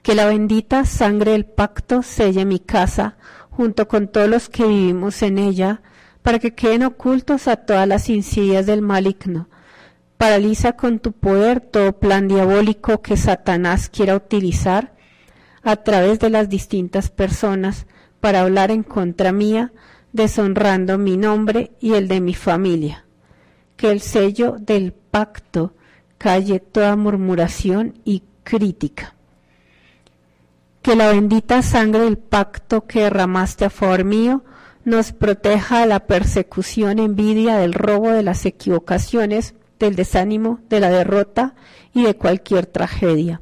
Que 0.00 0.14
la 0.14 0.24
bendita 0.24 0.86
sangre 0.86 1.32
del 1.32 1.44
pacto 1.44 2.02
selle 2.02 2.46
mi 2.46 2.58
casa 2.58 3.18
junto 3.50 3.88
con 3.88 4.08
todos 4.08 4.30
los 4.30 4.48
que 4.48 4.66
vivimos 4.66 5.20
en 5.20 5.36
ella, 5.36 5.82
para 6.22 6.38
que 6.38 6.54
queden 6.54 6.84
ocultos 6.84 7.48
a 7.48 7.56
todas 7.56 7.86
las 7.86 8.08
insidias 8.08 8.64
del 8.64 8.80
maligno. 8.80 9.50
Paraliza 10.16 10.72
con 10.72 11.00
tu 11.00 11.12
poder 11.12 11.60
todo 11.60 11.98
plan 11.98 12.28
diabólico 12.28 13.02
que 13.02 13.18
Satanás 13.18 13.90
quiera 13.90 14.16
utilizar 14.16 14.92
a 15.62 15.76
través 15.76 16.18
de 16.18 16.30
las 16.30 16.48
distintas 16.48 17.10
personas 17.10 17.86
para 18.20 18.40
hablar 18.40 18.70
en 18.70 18.82
contra 18.82 19.32
mía, 19.32 19.72
deshonrando 20.12 20.98
mi 20.98 21.16
nombre 21.16 21.72
y 21.80 21.94
el 21.94 22.08
de 22.08 22.20
mi 22.20 22.34
familia. 22.34 23.04
Que 23.76 23.90
el 23.90 24.00
sello 24.00 24.56
del 24.58 24.92
pacto 24.92 25.74
calle 26.18 26.60
toda 26.60 26.94
murmuración 26.96 27.94
y 28.04 28.22
crítica. 28.44 29.14
Que 30.82 30.96
la 30.96 31.08
bendita 31.08 31.62
sangre 31.62 32.02
del 32.04 32.18
pacto 32.18 32.86
que 32.86 33.02
derramaste 33.02 33.64
a 33.64 33.70
favor 33.70 34.04
mío 34.04 34.44
nos 34.84 35.12
proteja 35.12 35.80
de 35.80 35.86
la 35.86 36.06
persecución, 36.06 36.98
envidia, 36.98 37.56
del 37.56 37.72
robo, 37.72 38.10
de 38.10 38.24
las 38.24 38.44
equivocaciones, 38.46 39.54
del 39.78 39.94
desánimo, 39.94 40.60
de 40.68 40.80
la 40.80 40.90
derrota 40.90 41.54
y 41.94 42.02
de 42.02 42.16
cualquier 42.16 42.66
tragedia 42.66 43.40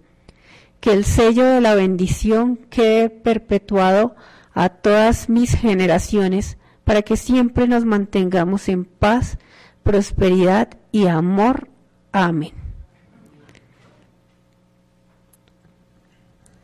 que 0.81 0.93
el 0.93 1.05
sello 1.05 1.45
de 1.45 1.61
la 1.61 1.75
bendición 1.75 2.57
quede 2.57 3.11
perpetuado 3.11 4.17
a 4.53 4.69
todas 4.71 5.29
mis 5.29 5.55
generaciones, 5.55 6.57
para 6.85 7.03
que 7.03 7.17
siempre 7.17 7.69
nos 7.69 7.85
mantengamos 7.85 8.69
en 8.69 8.85
paz, 8.85 9.39
prosperidad 9.85 10.71
y 10.91 11.07
amor. 11.07 11.69
Amén. 12.11 12.53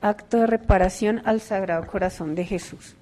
Acto 0.01 0.39
de 0.39 0.47
reparación 0.47 1.23
al 1.25 1.41
Sagrado 1.41 1.87
Corazón 1.87 2.35
de 2.35 2.45
Jesús. 2.45 2.96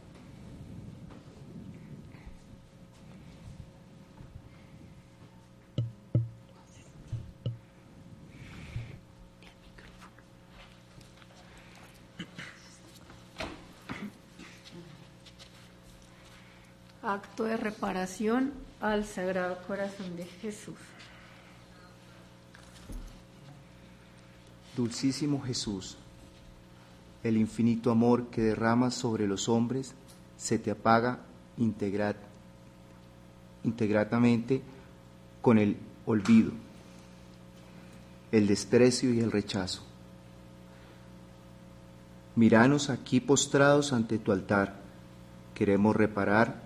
Acto 17.05 17.45
de 17.45 17.57
reparación 17.57 18.53
al 18.81 19.05
Sagrado 19.05 19.59
Corazón 19.67 20.17
de 20.17 20.25
Jesús. 20.25 20.75
Dulcísimo 24.77 25.41
Jesús, 25.43 25.97
el 27.23 27.37
infinito 27.37 27.91
amor 27.91 28.27
que 28.27 28.43
derramas 28.43 28.95
sobre 28.95 29.29
los 29.29 29.49
hombres 29.49 29.95
se 30.37 30.59
te 30.59 30.71
apaga 30.71 31.21
integrat, 31.59 32.17
integratamente 33.63 34.63
con 35.41 35.59
el 35.59 35.77
olvido, 36.07 36.51
el 38.33 38.47
desprecio 38.49 39.15
y 39.15 39.21
el 39.21 39.31
rechazo. 39.31 39.85
Miranos 42.35 42.91
aquí 42.91 43.21
postrados 43.21 43.93
ante 43.93 44.19
tu 44.19 44.33
altar. 44.33 44.81
Queremos 45.55 45.95
reparar 45.95 46.64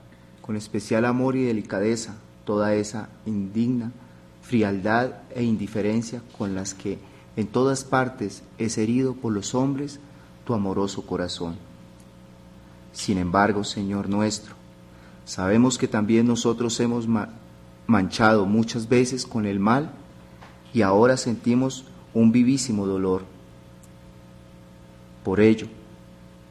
con 0.48 0.56
especial 0.56 1.04
amor 1.04 1.36
y 1.36 1.44
delicadeza 1.44 2.16
toda 2.46 2.74
esa 2.74 3.10
indigna 3.26 3.92
frialdad 4.40 5.16
e 5.34 5.42
indiferencia 5.42 6.22
con 6.38 6.54
las 6.54 6.72
que 6.72 6.98
en 7.36 7.48
todas 7.48 7.84
partes 7.84 8.42
es 8.56 8.78
herido 8.78 9.12
por 9.12 9.34
los 9.34 9.54
hombres 9.54 10.00
tu 10.46 10.54
amoroso 10.54 11.04
corazón. 11.04 11.56
Sin 12.94 13.18
embargo, 13.18 13.62
Señor 13.62 14.08
nuestro, 14.08 14.54
sabemos 15.26 15.76
que 15.76 15.86
también 15.86 16.26
nosotros 16.26 16.80
hemos 16.80 17.06
manchado 17.86 18.46
muchas 18.46 18.88
veces 18.88 19.26
con 19.26 19.44
el 19.44 19.60
mal 19.60 19.90
y 20.72 20.80
ahora 20.80 21.18
sentimos 21.18 21.84
un 22.14 22.32
vivísimo 22.32 22.86
dolor. 22.86 23.26
Por 25.24 25.40
ello, 25.40 25.66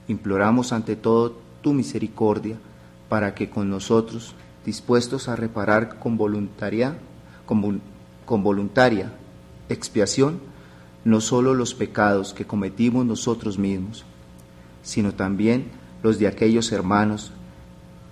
imploramos 0.08 0.72
ante 0.72 0.96
todo 0.96 1.36
tu 1.64 1.74
misericordia 1.74 2.60
para 3.10 3.36
que 3.36 3.50
con 3.50 3.70
nosotros, 3.70 4.36
dispuestos 4.65 5.30
a 5.30 5.36
reparar 5.36 6.00
con 6.00 6.17
voluntaria, 6.17 6.98
con, 7.46 7.82
voluntaria 8.26 9.13
expiación, 9.70 10.39
no 11.06 11.22
solo 11.22 11.54
los 11.54 11.74
pecados 11.74 12.34
que 12.34 12.46
cometimos 12.46 13.06
nosotros 13.06 13.58
mismos, 13.58 14.04
sino 14.84 15.13
también 15.13 15.67
los 16.04 16.20
de 16.20 16.28
aquellos 16.28 16.72
hermanos 16.72 17.32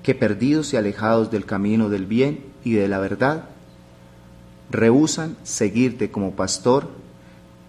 que 0.01 0.15
perdidos 0.15 0.73
y 0.73 0.77
alejados 0.77 1.31
del 1.31 1.45
camino 1.45 1.89
del 1.89 2.05
bien 2.05 2.45
y 2.63 2.73
de 2.73 2.88
la 2.88 2.99
verdad, 2.99 3.49
rehusan 4.69 5.36
seguirte 5.43 6.12
como 6.12 6.36
pastor 6.36 6.89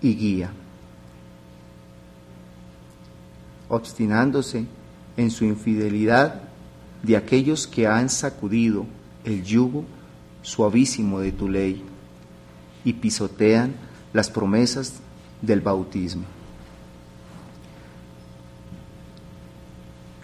y 0.01 0.15
guía, 0.15 0.51
obstinándose 3.69 4.67
en 5.17 5.31
su 5.31 5.45
infidelidad 5.45 6.46
de 7.07 7.17
aquellos 7.17 7.69
que 7.69 7.87
han 7.87 8.09
sacudido 8.09 8.85
el 9.25 9.45
yugo 9.45 9.85
suavísimo 10.43 11.21
de 11.21 11.31
tu 11.31 11.49
ley 11.49 11.85
y 12.85 12.95
pisotean 12.95 13.75
las 14.13 14.29
promesas 14.29 14.95
del 15.41 15.61
bautismo. 15.61 16.25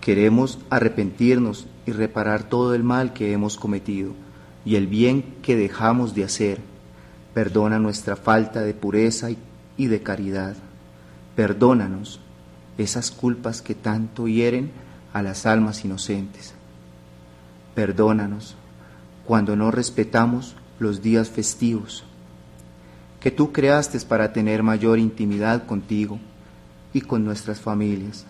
Queremos 0.00 0.58
arrepentirnos 0.70 1.68
y 1.86 1.92
reparar 1.92 2.42
todo 2.42 2.74
el 2.74 2.82
mal 2.82 3.12
que 3.12 3.32
hemos 3.32 3.56
cometido 3.56 4.14
y 4.64 4.74
el 4.74 4.88
bien 4.88 5.36
que 5.40 5.54
dejamos 5.54 6.16
de 6.16 6.24
hacer. 6.24 6.58
Perdona 7.32 7.78
nuestra 7.78 8.16
falta 8.16 8.60
de 8.62 8.74
pureza 8.74 9.28
y 9.76 9.86
de 9.86 10.02
caridad. 10.02 10.56
Perdónanos 11.36 12.18
esas 12.76 13.12
culpas 13.12 13.62
que 13.62 13.76
tanto 13.76 14.26
hieren 14.26 14.72
a 15.12 15.22
las 15.22 15.46
almas 15.46 15.84
inocentes. 15.84 16.54
Perdónanos 17.74 18.54
cuando 19.26 19.56
no 19.56 19.70
respetamos 19.70 20.54
los 20.78 21.00
días 21.00 21.30
festivos 21.30 22.04
que 23.18 23.30
tú 23.30 23.52
creaste 23.52 23.98
para 24.00 24.32
tener 24.32 24.62
mayor 24.62 24.98
intimidad 24.98 25.64
contigo 25.64 26.18
y 26.92 27.00
con 27.00 27.24
nuestras 27.24 27.61
familias. 27.61 28.26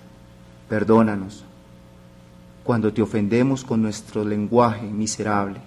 Perdónanos 0.68 1.44
cuando 2.62 2.92
te 2.92 3.02
ofendemos 3.02 3.64
con 3.64 3.82
nuestro 3.82 4.22
lenguaje 4.22 4.86
miserable 4.86 5.60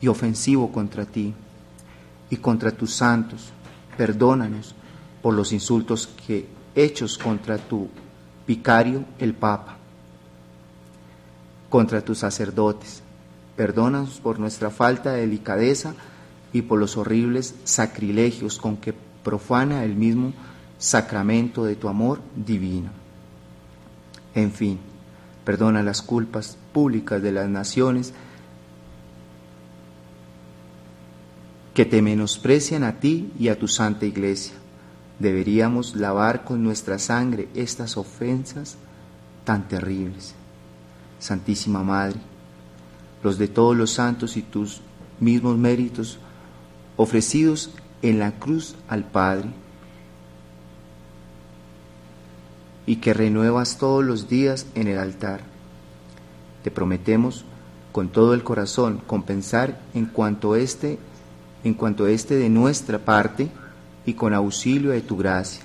y 0.00 0.08
ofensivo 0.08 0.70
contra 0.70 1.06
ti 1.06 1.32
y 2.28 2.36
contra 2.36 2.72
tus 2.72 2.92
santos. 2.92 3.50
Perdónanos 3.96 4.74
por 5.22 5.32
los 5.32 5.52
insultos 5.52 6.06
que 6.26 6.48
hechos 6.74 7.16
contra 7.16 7.56
tu 7.56 7.88
vicario 8.46 9.04
el 9.18 9.32
Papa 9.32 9.77
contra 11.68 12.02
tus 12.02 12.18
sacerdotes 12.18 13.02
perdónanos 13.58 14.20
por 14.20 14.38
nuestra 14.38 14.70
falta 14.70 15.10
de 15.10 15.22
delicadeza 15.22 15.92
y 16.52 16.62
por 16.62 16.78
los 16.78 16.96
horribles 16.96 17.56
sacrilegios 17.64 18.56
con 18.56 18.76
que 18.76 18.94
profana 19.24 19.82
el 19.82 19.96
mismo 19.96 20.32
sacramento 20.78 21.64
de 21.64 21.74
tu 21.74 21.88
amor 21.88 22.20
divino. 22.36 22.90
En 24.36 24.52
fin, 24.52 24.78
perdona 25.44 25.82
las 25.82 26.02
culpas 26.02 26.56
públicas 26.72 27.20
de 27.20 27.32
las 27.32 27.48
naciones 27.48 28.14
que 31.74 31.84
te 31.84 32.00
menosprecian 32.00 32.84
a 32.84 33.00
ti 33.00 33.32
y 33.40 33.48
a 33.48 33.58
tu 33.58 33.66
santa 33.66 34.06
iglesia. 34.06 34.54
Deberíamos 35.18 35.96
lavar 35.96 36.44
con 36.44 36.62
nuestra 36.62 37.00
sangre 37.00 37.48
estas 37.56 37.96
ofensas 37.96 38.76
tan 39.42 39.66
terribles. 39.66 40.37
Santísima 41.18 41.82
Madre, 41.82 42.18
los 43.22 43.38
de 43.38 43.48
todos 43.48 43.76
los 43.76 43.92
santos 43.92 44.36
y 44.36 44.42
tus 44.42 44.80
mismos 45.20 45.58
méritos 45.58 46.18
ofrecidos 46.96 47.70
en 48.02 48.18
la 48.18 48.32
cruz 48.32 48.76
al 48.88 49.04
Padre, 49.04 49.50
y 52.86 52.96
que 52.96 53.12
renuevas 53.12 53.76
todos 53.76 54.02
los 54.02 54.28
días 54.28 54.66
en 54.74 54.88
el 54.88 54.98
altar. 54.98 55.40
Te 56.64 56.70
prometemos 56.70 57.44
con 57.92 58.08
todo 58.08 58.32
el 58.32 58.42
corazón 58.42 59.02
compensar 59.06 59.78
en 59.92 60.06
cuanto 60.06 60.56
este 60.56 60.98
en 61.64 61.74
cuanto 61.74 62.06
este 62.06 62.36
de 62.36 62.48
nuestra 62.48 62.98
parte 62.98 63.50
y 64.06 64.14
con 64.14 64.32
auxilio 64.32 64.90
de 64.90 65.00
tu 65.00 65.16
gracia 65.16 65.62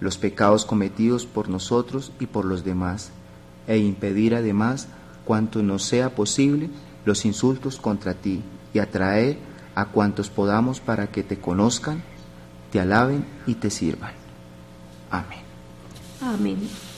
los 0.00 0.16
pecados 0.16 0.64
cometidos 0.64 1.26
por 1.26 1.48
nosotros 1.48 2.12
y 2.20 2.26
por 2.26 2.44
los 2.44 2.64
demás 2.64 3.10
e 3.72 3.78
impedir 3.78 4.34
además 4.34 4.86
cuanto 5.24 5.62
nos 5.62 5.82
sea 5.84 6.14
posible 6.14 6.68
los 7.06 7.24
insultos 7.24 7.78
contra 7.78 8.12
ti 8.12 8.42
y 8.74 8.80
atraer 8.80 9.38
a 9.74 9.86
cuantos 9.86 10.28
podamos 10.28 10.80
para 10.80 11.06
que 11.06 11.22
te 11.22 11.38
conozcan, 11.38 12.02
te 12.70 12.80
alaben 12.80 13.24
y 13.46 13.54
te 13.54 13.70
sirvan. 13.70 14.12
Amén. 15.10 15.40
Amén. 16.20 16.91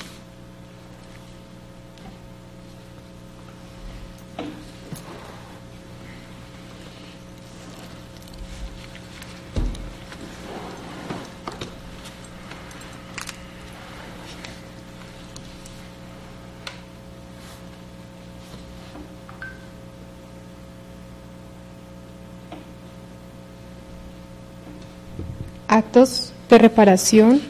Actos 25.75 26.33
de 26.49 26.59
reparación, 26.59 27.41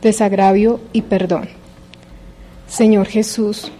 desagravio 0.00 0.80
y 0.94 1.02
perdón. 1.02 1.50
Señor 2.66 3.06
Jesús, 3.06 3.70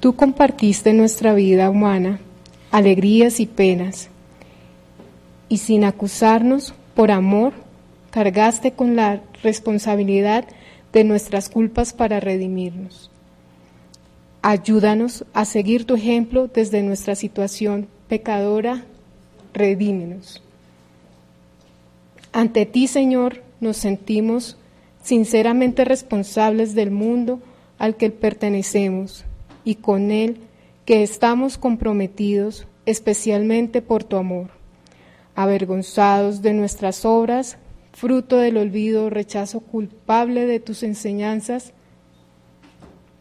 tú 0.00 0.16
compartiste 0.16 0.94
nuestra 0.94 1.34
vida 1.34 1.68
humana, 1.68 2.20
alegrías 2.70 3.38
y 3.38 3.44
penas, 3.44 4.08
y 5.50 5.58
sin 5.58 5.84
acusarnos, 5.84 6.72
por 6.94 7.10
amor, 7.10 7.52
cargaste 8.10 8.72
con 8.72 8.96
la 8.96 9.20
responsabilidad 9.42 10.46
de 10.90 11.04
nuestras 11.04 11.50
culpas 11.50 11.92
para 11.92 12.18
redimirnos. 12.18 13.10
Ayúdanos 14.40 15.26
a 15.34 15.44
seguir 15.44 15.84
tu 15.84 15.96
ejemplo 15.96 16.48
desde 16.48 16.82
nuestra 16.82 17.14
situación 17.14 17.88
pecadora, 18.08 18.86
redímenos. 19.52 20.43
Ante 22.34 22.66
ti, 22.66 22.88
Señor, 22.88 23.44
nos 23.60 23.76
sentimos 23.76 24.56
sinceramente 25.00 25.84
responsables 25.84 26.74
del 26.74 26.90
mundo 26.90 27.38
al 27.78 27.96
que 27.96 28.10
pertenecemos 28.10 29.24
y 29.64 29.76
con 29.76 30.10
él 30.10 30.38
que 30.84 31.04
estamos 31.04 31.58
comprometidos 31.58 32.66
especialmente 32.86 33.82
por 33.82 34.02
tu 34.02 34.16
amor. 34.16 34.48
Avergonzados 35.36 36.42
de 36.42 36.54
nuestras 36.54 37.04
obras, 37.04 37.56
fruto 37.92 38.38
del 38.38 38.56
olvido, 38.56 39.10
rechazo 39.10 39.60
culpable 39.60 40.46
de 40.46 40.58
tus 40.58 40.82
enseñanzas, 40.82 41.72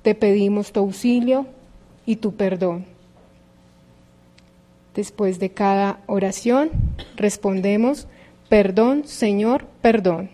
te 0.02 0.16
pedimos 0.16 0.72
tu 0.72 0.80
auxilio 0.80 1.46
y 2.08 2.16
tu 2.16 2.34
perdón. 2.34 2.86
Después 4.96 5.38
de 5.38 5.52
cada 5.52 6.00
oración, 6.08 6.72
respondemos, 7.16 8.08
Perdón, 8.54 9.06
Señor, 9.08 9.66
perdón. 9.82 10.30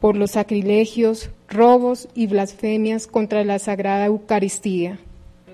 Por 0.00 0.16
los 0.16 0.30
sacrilegios, 0.30 1.30
robos 1.48 2.06
y 2.14 2.28
blasfemias 2.28 3.08
contra 3.08 3.42
la 3.42 3.58
Sagrada 3.58 4.06
Eucaristía. 4.06 5.00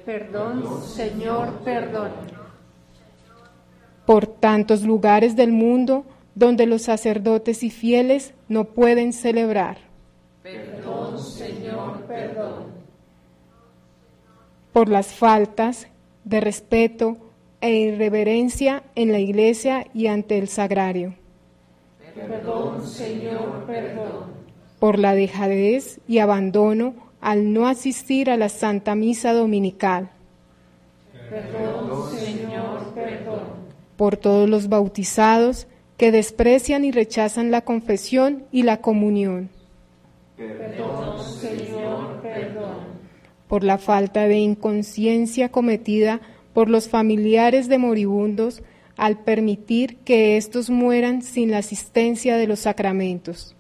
Perdón, 0.05 0.83
Señor, 0.83 1.61
perdón. 1.65 2.11
Por 4.05 4.27
tantos 4.27 4.83
lugares 4.83 5.35
del 5.35 5.51
mundo 5.51 6.05
donde 6.35 6.67
los 6.67 6.83
sacerdotes 6.83 7.63
y 7.63 7.71
fieles 7.71 8.35
no 8.49 8.65
pueden 8.65 9.15
celebrar. 9.15 9.79
Perdón, 10.43 11.19
Señor, 11.19 12.03
perdón. 12.03 12.65
Por 14.75 14.91
las 14.91 15.07
faltas 15.15 15.87
de 16.25 16.43
respeto, 16.43 17.17
e 17.63 17.75
irreverencia 17.75 18.83
en 18.97 19.13
la 19.13 19.21
iglesia 19.21 19.87
y 19.95 20.09
ante 20.09 20.37
el 20.37 20.49
sagrario. 20.49 21.15
Perdón, 22.15 22.87
Señor, 22.87 23.65
perdón. 23.67 24.33
Por 24.79 24.99
la 24.99 25.15
dejadez 25.15 26.01
y 26.07 26.19
abandono 26.19 26.95
al 27.21 27.53
no 27.53 27.69
asistir 27.69 28.29
a 28.31 28.37
la 28.37 28.49
Santa 28.49 28.95
Misa 28.95 29.33
Dominical. 29.33 30.11
Perdón, 31.31 32.11
Señor, 32.11 32.93
perdón. 32.95 33.41
Por 33.97 34.17
todos 34.17 34.51
los 34.51 34.69
bautizados 34.69 35.69
que 35.97 36.11
desprecian 36.11 36.85
y 36.85 36.91
rechazan 36.91 37.53
la 37.53 37.61
confesión 37.61 38.45
y 38.51 38.65
la 38.65 38.79
comunión. 38.79 39.51
Perdón, 40.37 41.23
Señor, 41.23 42.21
perdón. 42.21 42.93
Por 43.47 43.63
la 43.63 43.79
falta 43.79 44.27
de 44.27 44.39
inconsciencia 44.39 45.51
cometida 45.51 46.21
por 46.53 46.69
los 46.69 46.89
familiares 46.89 47.69
de 47.69 47.79
moribundos 47.79 48.63
al 48.97 49.19
permitir 49.19 49.97
que 49.99 50.37
éstos 50.37 50.71
mueran 50.71 51.23
sin 51.23 51.51
la 51.51 51.59
asistencia 51.59 52.37
de 52.37 52.47
los 52.47 52.61
sacramentos. 52.61 53.57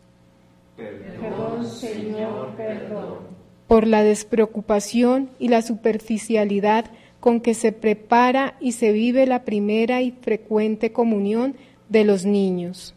Perdón, 0.77 1.67
Señor, 1.67 2.51
perdón. 2.57 3.33
Por 3.67 3.87
la 3.87 4.03
despreocupación 4.03 5.31
y 5.39 5.49
la 5.49 5.63
superficialidad 5.63 6.87
con 7.21 7.41
que 7.41 7.55
se 7.55 7.73
prepara 7.73 8.57
y 8.61 8.73
se 8.73 8.93
vive 8.93 9.27
la 9.27 9.45
primera 9.45 10.03
y 10.03 10.11
frecuente 10.11 10.93
comunión 10.93 11.57
de 11.89 12.05
los 12.05 12.27
niños. 12.27 12.95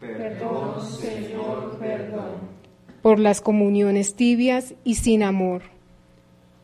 Perdón, 0.00 0.80
Señor, 0.82 1.76
perdón. 1.78 2.56
Por 3.02 3.18
las 3.18 3.40
comuniones 3.40 4.14
tibias 4.14 4.74
y 4.84 4.94
sin 4.94 5.22
amor 5.22 5.75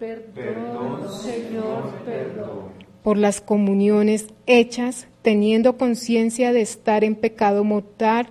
Perdón, 0.02 1.08
Señor, 1.22 1.92
perdón. 2.04 2.72
Por 3.04 3.18
las 3.18 3.40
comuniones 3.40 4.26
hechas 4.48 5.06
teniendo 5.22 5.78
conciencia 5.78 6.52
de 6.52 6.60
estar 6.60 7.04
en 7.04 7.14
pecado 7.14 7.62
mortal, 7.62 8.26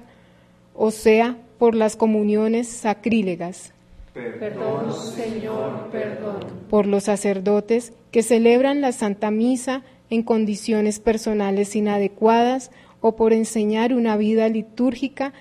o 0.76 0.92
sea, 0.92 1.38
por 1.58 1.74
las 1.74 1.96
comuniones 1.96 2.68
sacrílegas. 2.68 3.72
Perdón, 4.14 4.94
Señor, 4.94 5.88
perdón. 5.94 6.40
Por 6.70 6.88
los 6.88 7.06
sacerdotes 7.06 7.94
que 8.12 8.22
celebran 8.22 8.82
la 8.82 8.92
Santa 8.92 9.32
Misa 9.32 9.84
en 10.10 10.24
condiciones 10.24 11.00
personales 11.00 11.74
inadecuadas 11.78 12.72
o 13.00 13.16
por 13.16 13.32
enseñar 13.32 13.94
una 13.94 14.18
vida 14.18 14.50
litúrgica 14.50 15.32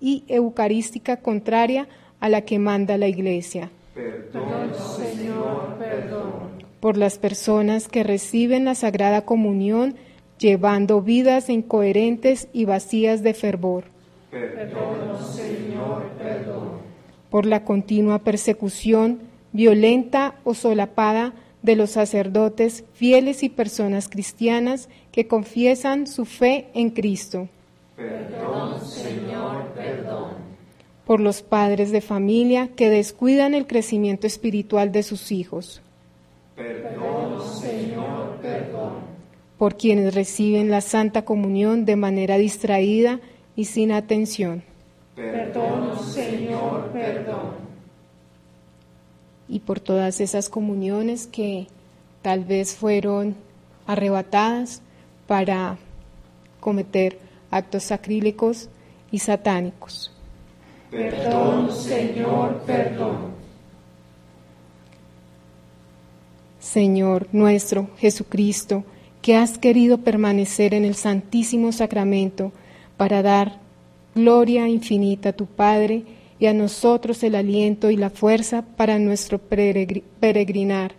y 0.00 0.24
eucarística 0.28 1.16
contraria 1.16 1.88
a 2.20 2.28
la 2.28 2.42
que 2.42 2.58
manda 2.58 2.98
la 2.98 3.08
Iglesia. 3.08 3.70
Perdón, 3.96 4.72
Señor, 4.74 5.76
perdón. 5.78 6.50
Por 6.80 6.98
las 6.98 7.16
personas 7.16 7.88
que 7.88 8.02
reciben 8.02 8.66
la 8.66 8.74
Sagrada 8.74 9.22
Comunión 9.24 9.96
llevando 10.38 11.00
vidas 11.00 11.48
incoherentes 11.48 12.48
y 12.52 12.66
vacías 12.66 13.22
de 13.22 13.32
fervor. 13.32 13.84
Perdón, 14.30 15.24
Señor, 15.32 16.10
perdón. 16.18 16.72
Por 17.30 17.46
la 17.46 17.64
continua 17.64 18.18
persecución 18.18 19.20
violenta 19.52 20.34
o 20.44 20.52
solapada 20.52 21.32
de 21.62 21.76
los 21.76 21.92
sacerdotes 21.92 22.84
fieles 22.92 23.42
y 23.42 23.48
personas 23.48 24.10
cristianas 24.10 24.90
que 25.10 25.26
confiesan 25.26 26.06
su 26.06 26.26
fe 26.26 26.66
en 26.74 26.90
Cristo. 26.90 27.48
Perdón, 27.96 28.78
Señor, 28.84 29.68
perdón 29.74 30.55
por 31.06 31.20
los 31.20 31.42
padres 31.42 31.92
de 31.92 32.00
familia 32.00 32.68
que 32.74 32.90
descuidan 32.90 33.54
el 33.54 33.66
crecimiento 33.66 34.26
espiritual 34.26 34.90
de 34.90 35.04
sus 35.04 35.30
hijos. 35.30 35.80
Perdón, 36.56 37.40
Señor, 37.60 38.38
perdón. 38.42 38.94
Por 39.56 39.76
quienes 39.76 40.14
reciben 40.14 40.68
la 40.68 40.80
Santa 40.80 41.24
Comunión 41.24 41.84
de 41.84 41.94
manera 41.94 42.38
distraída 42.38 43.20
y 43.54 43.66
sin 43.66 43.92
atención. 43.92 44.64
Perdón, 45.14 45.96
Señor, 46.04 46.90
perdón. 46.92 47.54
Y 49.48 49.60
por 49.60 49.78
todas 49.78 50.20
esas 50.20 50.48
comuniones 50.48 51.28
que 51.28 51.68
tal 52.20 52.44
vez 52.44 52.74
fueron 52.74 53.36
arrebatadas 53.86 54.82
para 55.28 55.78
cometer 56.58 57.20
actos 57.52 57.84
sacrílegos 57.84 58.68
y 59.12 59.20
satánicos. 59.20 60.15
Perdón, 60.90 61.72
Señor, 61.72 62.62
perdón. 62.66 63.36
Señor 66.60 67.28
nuestro 67.32 67.90
Jesucristo, 67.98 68.84
que 69.22 69.36
has 69.36 69.58
querido 69.58 69.98
permanecer 69.98 70.74
en 70.74 70.84
el 70.84 70.94
Santísimo 70.94 71.72
Sacramento 71.72 72.52
para 72.96 73.22
dar 73.22 73.58
gloria 74.14 74.68
infinita 74.68 75.30
a 75.30 75.32
tu 75.32 75.46
Padre 75.46 76.04
y 76.38 76.46
a 76.46 76.54
nosotros 76.54 77.22
el 77.22 77.34
aliento 77.34 77.90
y 77.90 77.96
la 77.96 78.10
fuerza 78.10 78.62
para 78.76 78.98
nuestro 78.98 79.38
peregrinar. 79.38 80.92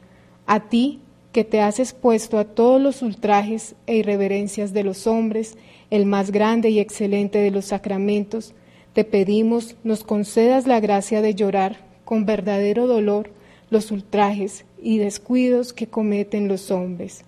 A 0.46 0.62
ti, 0.62 1.00
que 1.32 1.44
te 1.44 1.62
has 1.62 1.80
expuesto 1.80 2.40
a 2.40 2.46
todos 2.46 2.82
los 2.82 3.02
ultrajes 3.02 3.76
e 3.86 3.98
irreverencias 3.98 4.74
de 4.74 4.84
los 4.84 5.06
hombres, 5.08 5.58
el 5.92 6.06
más 6.06 6.32
grande 6.32 6.70
y 6.70 6.80
excelente 6.80 7.38
de 7.40 7.52
los 7.52 7.66
sacramentos, 7.66 8.54
te 8.98 9.04
pedimos 9.04 9.76
nos 9.84 10.04
concedas 10.04 10.66
la 10.66 10.80
gracia 10.80 11.22
de 11.22 11.36
llorar 11.36 11.78
con 12.04 12.26
verdadero 12.26 12.88
dolor 12.88 13.30
los 13.70 13.92
ultrajes 13.92 14.66
y 14.82 14.98
descuidos 14.98 15.72
que 15.72 15.86
cometen 15.86 16.48
los 16.48 16.72
hombres. 16.72 17.24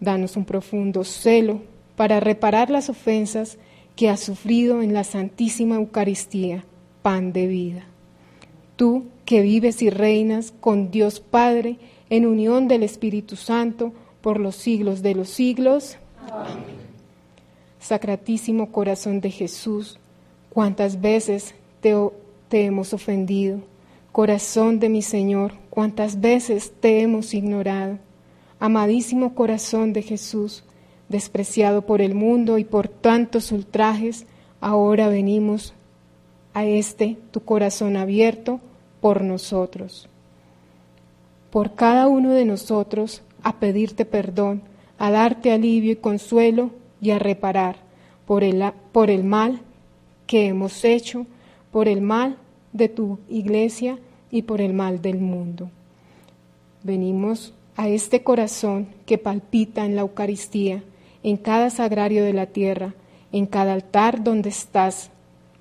Danos 0.00 0.38
un 0.38 0.46
profundo 0.46 1.04
celo 1.04 1.60
para 1.96 2.18
reparar 2.18 2.70
las 2.70 2.88
ofensas 2.88 3.58
que 3.94 4.08
has 4.08 4.20
sufrido 4.20 4.80
en 4.80 4.94
la 4.94 5.04
Santísima 5.04 5.74
Eucaristía, 5.74 6.64
pan 7.02 7.34
de 7.34 7.46
vida. 7.46 7.84
Tú 8.76 9.04
que 9.26 9.42
vives 9.42 9.82
y 9.82 9.90
reinas 9.90 10.54
con 10.62 10.90
Dios 10.90 11.20
Padre 11.20 11.76
en 12.08 12.24
unión 12.24 12.68
del 12.68 12.84
Espíritu 12.84 13.36
Santo 13.36 13.92
por 14.22 14.40
los 14.40 14.56
siglos 14.56 15.02
de 15.02 15.14
los 15.14 15.28
siglos. 15.28 15.98
Amén. 16.30 16.72
Sacratísimo 17.80 18.72
corazón 18.72 19.20
de 19.20 19.30
Jesús, 19.30 19.98
cuántas 20.52 21.00
veces 21.00 21.54
te, 21.80 21.96
hemos 22.50 22.92
ofendido. 22.92 23.60
Corazón 24.12 24.80
de 24.80 24.90
mi 24.90 25.00
Señor, 25.00 25.54
cuántas 25.70 26.20
veces 26.20 26.72
te 26.78 27.00
hemos 27.00 27.32
ignorado. 27.32 27.98
Amadísimo 28.60 29.34
corazón 29.34 29.94
de 29.94 30.02
Jesús, 30.02 30.62
despreciado 31.08 31.86
por 31.86 32.02
el 32.02 32.14
mundo 32.14 32.58
y 32.58 32.64
por 32.64 32.88
tantos 32.88 33.50
ultrajes, 33.50 34.26
ahora 34.60 35.08
venimos 35.08 35.72
a 36.52 36.66
este 36.66 37.16
tu 37.30 37.40
corazón 37.40 37.96
abierto 37.96 38.60
por 39.00 39.22
nosotros. 39.22 40.10
Por 41.50 41.74
cada 41.74 42.08
uno 42.08 42.30
de 42.30 42.44
nosotros, 42.44 43.22
a 43.42 43.58
pedirte 43.58 44.04
perdón, 44.04 44.62
a 44.98 45.10
darte 45.10 45.50
alivio 45.50 45.92
y 45.92 45.96
consuelo 45.96 46.70
y 47.00 47.10
a 47.10 47.18
reparar 47.18 47.76
por 48.26 48.44
el, 48.44 48.62
por 48.92 49.10
el 49.10 49.24
mal 49.24 49.62
que 50.32 50.46
hemos 50.46 50.82
hecho, 50.86 51.26
por 51.70 51.88
el 51.88 52.00
mal 52.00 52.38
de 52.72 52.88
tu 52.88 53.18
iglesia 53.28 53.98
y 54.30 54.40
por 54.40 54.62
el 54.62 54.72
mal 54.72 55.02
del 55.02 55.18
mundo. 55.18 55.70
Venimos 56.82 57.52
a 57.76 57.90
este 57.90 58.22
corazón 58.22 58.88
que 59.04 59.18
palpita 59.18 59.84
en 59.84 59.94
la 59.94 60.00
Eucaristía, 60.00 60.84
en 61.22 61.36
cada 61.36 61.68
sagrario 61.68 62.24
de 62.24 62.32
la 62.32 62.46
tierra, 62.46 62.94
en 63.30 63.44
cada 63.44 63.74
altar 63.74 64.24
donde 64.24 64.48
estás 64.48 65.10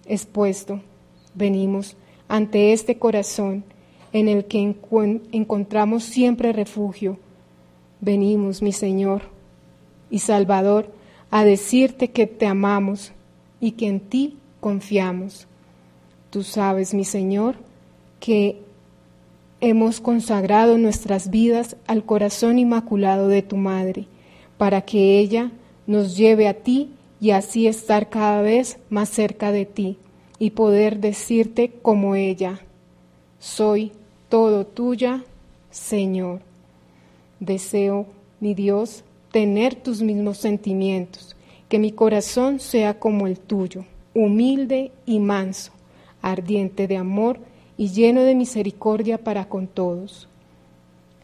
expuesto. 0.05 0.79
Venimos 1.35 1.97
ante 2.29 2.71
este 2.71 2.97
corazón 2.97 3.65
en 4.13 4.29
el 4.29 4.45
que 4.45 4.73
encontramos 5.33 6.05
siempre 6.05 6.53
refugio. 6.53 7.17
Venimos, 7.99 8.61
mi 8.61 8.71
Señor 8.71 9.23
y 10.09 10.19
Salvador, 10.19 10.93
a 11.29 11.43
decirte 11.43 12.11
que 12.11 12.25
te 12.25 12.45
amamos 12.45 13.11
y 13.59 13.71
que 13.71 13.87
en 13.87 13.99
ti 13.99 14.37
confiamos. 14.61 15.47
Tú 16.29 16.43
sabes, 16.43 16.93
mi 16.93 17.03
Señor, 17.03 17.55
que 18.21 18.61
hemos 19.59 19.99
consagrado 19.99 20.77
nuestras 20.77 21.29
vidas 21.29 21.75
al 21.87 22.05
corazón 22.05 22.57
inmaculado 22.57 23.27
de 23.27 23.41
tu 23.41 23.57
Madre, 23.57 24.07
para 24.57 24.81
que 24.83 25.19
ella 25.19 25.51
nos 25.85 26.15
lleve 26.15 26.47
a 26.47 26.53
ti 26.53 26.91
y 27.19 27.31
así 27.31 27.67
estar 27.67 28.09
cada 28.09 28.41
vez 28.41 28.77
más 28.89 29.09
cerca 29.09 29.51
de 29.51 29.65
ti 29.65 29.97
y 30.39 30.51
poder 30.51 30.99
decirte 30.99 31.71
como 31.81 32.15
ella, 32.15 32.61
soy 33.39 33.91
todo 34.29 34.65
tuya, 34.65 35.23
Señor. 35.69 36.41
Deseo, 37.39 38.07
mi 38.39 38.53
Dios, 38.53 39.03
tener 39.31 39.75
tus 39.75 40.01
mismos 40.01 40.37
sentimientos, 40.37 41.35
que 41.69 41.79
mi 41.79 41.91
corazón 41.91 42.59
sea 42.59 42.99
como 42.99 43.27
el 43.27 43.39
tuyo, 43.39 43.85
humilde 44.13 44.91
y 45.05 45.19
manso, 45.19 45.71
ardiente 46.21 46.87
de 46.87 46.97
amor 46.97 47.39
y 47.77 47.89
lleno 47.89 48.21
de 48.21 48.35
misericordia 48.35 49.17
para 49.17 49.45
con 49.45 49.67
todos. 49.67 50.27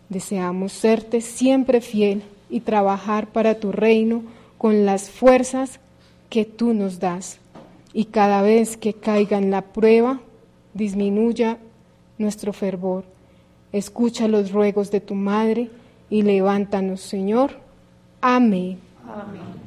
Deseamos 0.10 0.72
serte 0.72 1.22
siempre 1.22 1.82
fiel 1.82 2.24
y 2.50 2.62
trabajar 2.62 3.28
para 3.28 3.60
tu 3.60 3.72
reino 3.72 4.24
con 4.58 4.86
las 4.86 5.10
fuerzas 5.10 5.80
que 6.30 6.46
tú 6.46 6.74
nos 6.74 7.00
das. 7.00 7.40
Y 7.94 8.06
cada 8.06 8.42
vez 8.42 8.78
que 8.78 8.94
caiga 8.94 9.38
en 9.38 9.52
la 9.52 9.62
prueba, 9.62 10.22
disminuya 10.74 11.58
nuestro 12.18 12.54
fervor. 12.54 13.04
Escucha 13.72 14.28
los 14.28 14.52
ruegos 14.52 14.92
de 14.92 15.02
tu 15.02 15.16
Madre 15.16 15.70
y 16.10 16.22
levántanos, 16.22 17.02
Señor, 17.02 17.68
Amén. 18.22 18.80
Amén. 19.06 19.67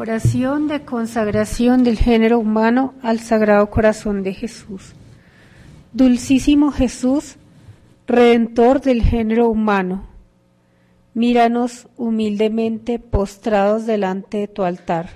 Oración 0.00 0.68
de 0.68 0.84
consagración 0.84 1.82
del 1.82 1.98
género 1.98 2.38
humano 2.38 2.94
al 3.02 3.18
Sagrado 3.18 3.68
Corazón 3.68 4.22
de 4.22 4.32
Jesús. 4.32 4.92
Dulcísimo 5.92 6.70
Jesús, 6.70 7.34
Redentor 8.06 8.80
del 8.80 9.02
género 9.02 9.48
humano, 9.48 10.06
míranos 11.14 11.88
humildemente 11.96 13.00
postrados 13.00 13.86
delante 13.86 14.38
de 14.38 14.46
tu 14.46 14.62
altar 14.62 15.10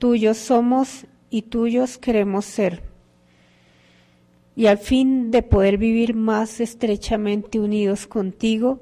tuyos 0.00 0.38
somos 0.38 1.06
y 1.30 1.42
tuyos 1.42 1.96
queremos 1.96 2.46
ser. 2.46 2.82
Y 4.56 4.66
al 4.66 4.78
fin 4.78 5.30
de 5.30 5.44
poder 5.44 5.78
vivir 5.78 6.14
más 6.14 6.58
estrechamente 6.58 7.60
unidos 7.60 8.08
contigo, 8.08 8.80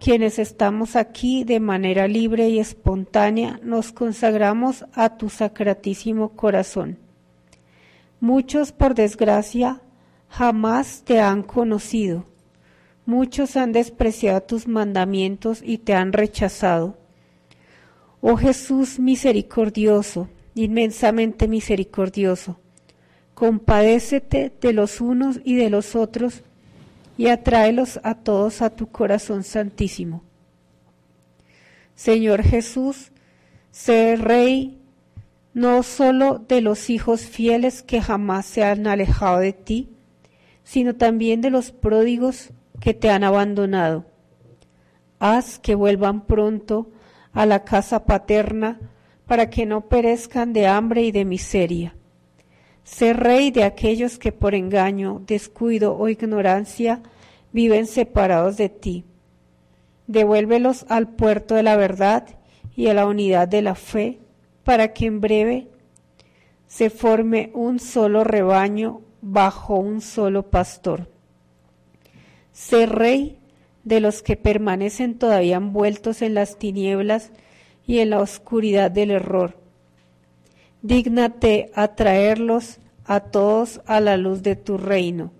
quienes 0.00 0.38
estamos 0.38 0.96
aquí 0.96 1.44
de 1.44 1.60
manera 1.60 2.08
libre 2.08 2.48
y 2.48 2.58
espontánea, 2.58 3.60
nos 3.62 3.92
consagramos 3.92 4.86
a 4.94 5.18
tu 5.18 5.28
sacratísimo 5.28 6.30
corazón. 6.30 6.98
Muchos, 8.18 8.72
por 8.72 8.94
desgracia, 8.94 9.82
jamás 10.28 11.02
te 11.04 11.20
han 11.20 11.42
conocido. 11.42 12.24
Muchos 13.04 13.56
han 13.56 13.72
despreciado 13.72 14.40
tus 14.42 14.66
mandamientos 14.66 15.60
y 15.62 15.78
te 15.78 15.92
han 15.92 16.14
rechazado. 16.14 16.96
Oh 18.22 18.36
Jesús 18.36 18.98
misericordioso, 18.98 20.28
inmensamente 20.54 21.46
misericordioso. 21.46 22.58
Compadécete 23.34 24.50
de 24.60 24.72
los 24.72 25.02
unos 25.02 25.40
y 25.44 25.56
de 25.56 25.68
los 25.68 25.94
otros 25.94 26.42
y 27.20 27.28
atráelos 27.28 28.00
a 28.02 28.14
todos 28.14 28.62
a 28.62 28.70
tu 28.70 28.86
corazón 28.86 29.44
santísimo. 29.44 30.22
Señor 31.94 32.42
Jesús, 32.42 33.12
sé 33.70 34.16
Rey 34.16 34.80
no 35.52 35.82
solo 35.82 36.38
de 36.38 36.62
los 36.62 36.88
hijos 36.88 37.20
fieles 37.26 37.82
que 37.82 38.00
jamás 38.00 38.46
se 38.46 38.64
han 38.64 38.86
alejado 38.86 39.40
de 39.40 39.52
ti, 39.52 39.90
sino 40.64 40.96
también 40.96 41.42
de 41.42 41.50
los 41.50 41.72
pródigos 41.72 42.54
que 42.80 42.94
te 42.94 43.10
han 43.10 43.22
abandonado. 43.22 44.06
Haz 45.18 45.58
que 45.58 45.74
vuelvan 45.74 46.24
pronto 46.24 46.90
a 47.34 47.44
la 47.44 47.64
casa 47.64 48.06
paterna 48.06 48.80
para 49.26 49.50
que 49.50 49.66
no 49.66 49.90
perezcan 49.90 50.54
de 50.54 50.68
hambre 50.68 51.02
y 51.02 51.12
de 51.12 51.26
miseria. 51.26 51.94
Sé 52.84 53.12
rey 53.12 53.50
de 53.50 53.64
aquellos 53.64 54.18
que 54.18 54.32
por 54.32 54.54
engaño, 54.54 55.22
descuido 55.26 55.96
o 55.96 56.08
ignorancia 56.08 57.02
viven 57.52 57.86
separados 57.86 58.56
de 58.56 58.68
ti. 58.68 59.04
Devuélvelos 60.06 60.86
al 60.88 61.08
puerto 61.08 61.54
de 61.54 61.62
la 61.62 61.76
verdad 61.76 62.26
y 62.76 62.88
a 62.88 62.94
la 62.94 63.06
unidad 63.06 63.48
de 63.48 63.62
la 63.62 63.74
fe, 63.74 64.18
para 64.64 64.92
que 64.92 65.06
en 65.06 65.20
breve 65.20 65.68
se 66.66 66.90
forme 66.90 67.50
un 67.54 67.78
solo 67.78 68.24
rebaño 68.24 69.02
bajo 69.20 69.76
un 69.76 70.00
solo 70.00 70.50
pastor. 70.50 71.08
Sé 72.52 72.86
rey 72.86 73.38
de 73.84 74.00
los 74.00 74.22
que 74.22 74.36
permanecen 74.36 75.18
todavía 75.18 75.56
envueltos 75.56 76.22
en 76.22 76.34
las 76.34 76.58
tinieblas 76.58 77.30
y 77.86 77.98
en 77.98 78.10
la 78.10 78.20
oscuridad 78.20 78.90
del 78.90 79.10
error. 79.10 79.56
Dígnate 80.82 81.70
atraerlos 81.74 82.78
a 83.04 83.20
todos 83.20 83.80
a 83.86 84.00
la 84.00 84.16
luz 84.16 84.42
de 84.42 84.56
tu 84.56 84.78
reino. 84.78 85.32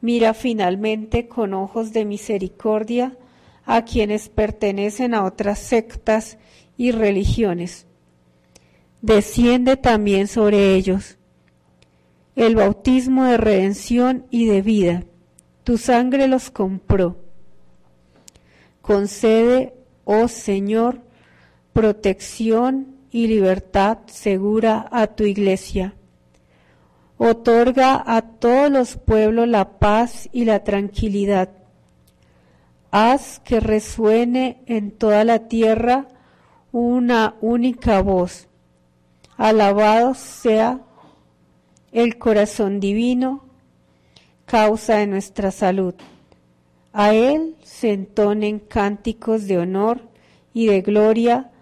Mira 0.00 0.34
finalmente 0.34 1.28
con 1.28 1.54
ojos 1.54 1.92
de 1.92 2.04
misericordia 2.04 3.16
a 3.64 3.84
quienes 3.84 4.28
pertenecen 4.28 5.14
a 5.14 5.24
otras 5.24 5.58
sectas 5.58 6.36
y 6.76 6.90
religiones. 6.90 7.86
Desciende 9.00 9.76
también 9.76 10.28
sobre 10.28 10.74
ellos 10.74 11.16
el 12.36 12.56
bautismo 12.56 13.24
de 13.24 13.36
redención 13.36 14.26
y 14.30 14.46
de 14.46 14.60
vida. 14.60 15.04
Tu 15.62 15.78
sangre 15.78 16.26
los 16.26 16.50
compró. 16.50 17.16
Concede, 18.82 19.72
oh 20.04 20.28
Señor, 20.28 21.00
protección 21.72 22.93
y 23.14 23.28
libertad 23.28 23.98
segura 24.06 24.88
a 24.90 25.06
tu 25.06 25.22
iglesia. 25.22 25.94
Otorga 27.16 28.02
a 28.04 28.22
todos 28.22 28.68
los 28.72 28.96
pueblos 28.96 29.46
la 29.46 29.78
paz 29.78 30.28
y 30.32 30.44
la 30.44 30.64
tranquilidad. 30.64 31.50
Haz 32.90 33.38
que 33.38 33.60
resuene 33.60 34.64
en 34.66 34.90
toda 34.90 35.22
la 35.22 35.46
tierra 35.46 36.08
una 36.72 37.36
única 37.40 38.02
voz. 38.02 38.48
Alabado 39.36 40.14
sea 40.14 40.80
el 41.92 42.18
corazón 42.18 42.80
divino, 42.80 43.44
causa 44.44 44.96
de 44.96 45.06
nuestra 45.06 45.52
salud. 45.52 45.94
A 46.92 47.14
Él 47.14 47.54
se 47.62 47.92
entonen 47.92 48.58
cánticos 48.58 49.46
de 49.46 49.58
honor 49.58 50.00
y 50.52 50.66
de 50.66 50.80
gloria 50.80 51.52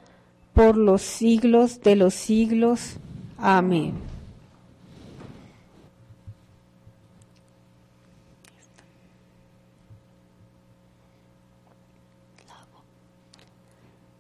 por 0.52 0.76
los 0.76 1.02
siglos 1.02 1.80
de 1.80 1.96
los 1.96 2.14
siglos. 2.14 2.96
Amén. 3.38 3.94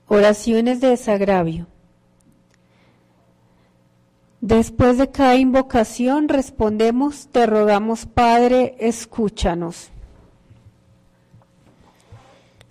Oraciones 0.08 0.82
de 0.82 0.88
desagravio. 0.88 1.66
Después 4.42 4.98
de 4.98 5.08
cada 5.08 5.36
invocación 5.36 6.28
respondemos, 6.28 7.28
te 7.28 7.46
rogamos 7.46 8.06
Padre, 8.06 8.74
escúchanos. 8.80 9.91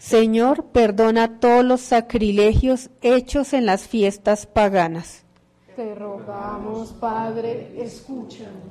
Señor, 0.01 0.65
perdona 0.71 1.39
todos 1.39 1.63
los 1.63 1.79
sacrilegios 1.79 2.89
hechos 3.03 3.53
en 3.53 3.67
las 3.67 3.87
fiestas 3.87 4.47
paganas. 4.47 5.25
Te 5.75 5.93
rogamos, 5.93 6.91
Padre, 6.93 7.71
escúchanos. 7.77 8.63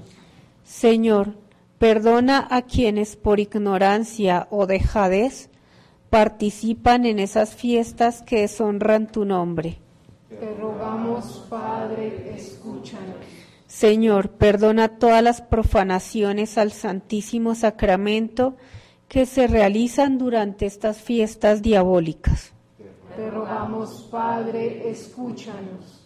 Señor, 0.64 1.36
perdona 1.78 2.48
a 2.50 2.62
quienes 2.62 3.14
por 3.14 3.38
ignorancia 3.38 4.48
o 4.50 4.66
dejadez 4.66 5.50
participan 6.10 7.06
en 7.06 7.20
esas 7.20 7.54
fiestas 7.54 8.22
que 8.22 8.40
deshonran 8.40 9.06
tu 9.06 9.24
nombre. 9.24 9.78
Te 10.28 10.52
rogamos, 10.56 11.46
Padre, 11.48 12.34
escúchanos. 12.34 13.14
Señor, 13.68 14.30
perdona 14.30 14.98
todas 14.98 15.22
las 15.22 15.42
profanaciones 15.42 16.58
al 16.58 16.72
Santísimo 16.72 17.54
Sacramento 17.54 18.56
que 19.10 19.26
se 19.26 19.48
realizan 19.48 20.18
durante 20.18 20.66
estas 20.66 20.98
fiestas 20.98 21.62
diabólicas. 21.62 22.52
Te 23.16 23.28
rogamos, 23.28 24.06
Padre, 24.08 24.88
escúchanos. 24.88 26.00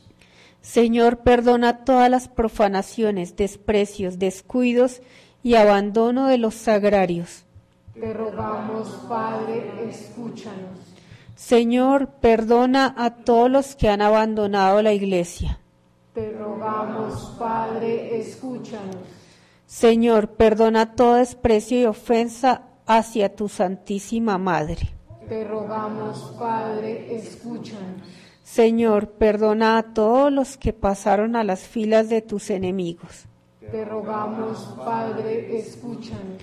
Señor, 0.62 1.18
perdona 1.18 1.84
todas 1.84 2.08
las 2.10 2.28
profanaciones, 2.28 3.36
desprecios, 3.36 4.18
descuidos 4.18 5.02
y 5.42 5.56
abandono 5.56 6.28
de 6.28 6.38
los 6.38 6.54
sagrarios. 6.54 7.44
Te 7.92 8.10
rogamos, 8.14 8.88
Padre, 9.06 9.70
escúchanos. 9.86 10.78
Señor, 11.36 12.08
perdona 12.22 12.94
a 12.96 13.16
todos 13.16 13.50
los 13.50 13.76
que 13.76 13.90
han 13.90 14.00
abandonado 14.00 14.80
la 14.80 14.94
iglesia. 14.94 15.58
Te 16.14 16.32
rogamos, 16.32 17.34
Padre, 17.38 18.18
escúchanos. 18.18 18.96
Señor, 19.66 20.28
perdona 20.28 20.94
todo 20.94 21.16
desprecio 21.16 21.78
y 21.78 21.84
ofensa 21.84 22.70
hacia 22.86 23.34
tu 23.34 23.48
Santísima 23.48 24.38
Madre. 24.38 24.94
Te 25.28 25.44
rogamos, 25.44 26.34
Padre, 26.38 27.16
escúchanos. 27.16 28.02
Señor, 28.42 29.12
perdona 29.12 29.78
a 29.78 29.94
todos 29.94 30.30
los 30.30 30.58
que 30.58 30.74
pasaron 30.74 31.34
a 31.34 31.44
las 31.44 31.60
filas 31.60 32.10
de 32.10 32.20
tus 32.20 32.50
enemigos. 32.50 33.24
Te 33.70 33.84
rogamos, 33.84 34.74
Padre, 34.76 35.58
escúchanos. 35.58 36.42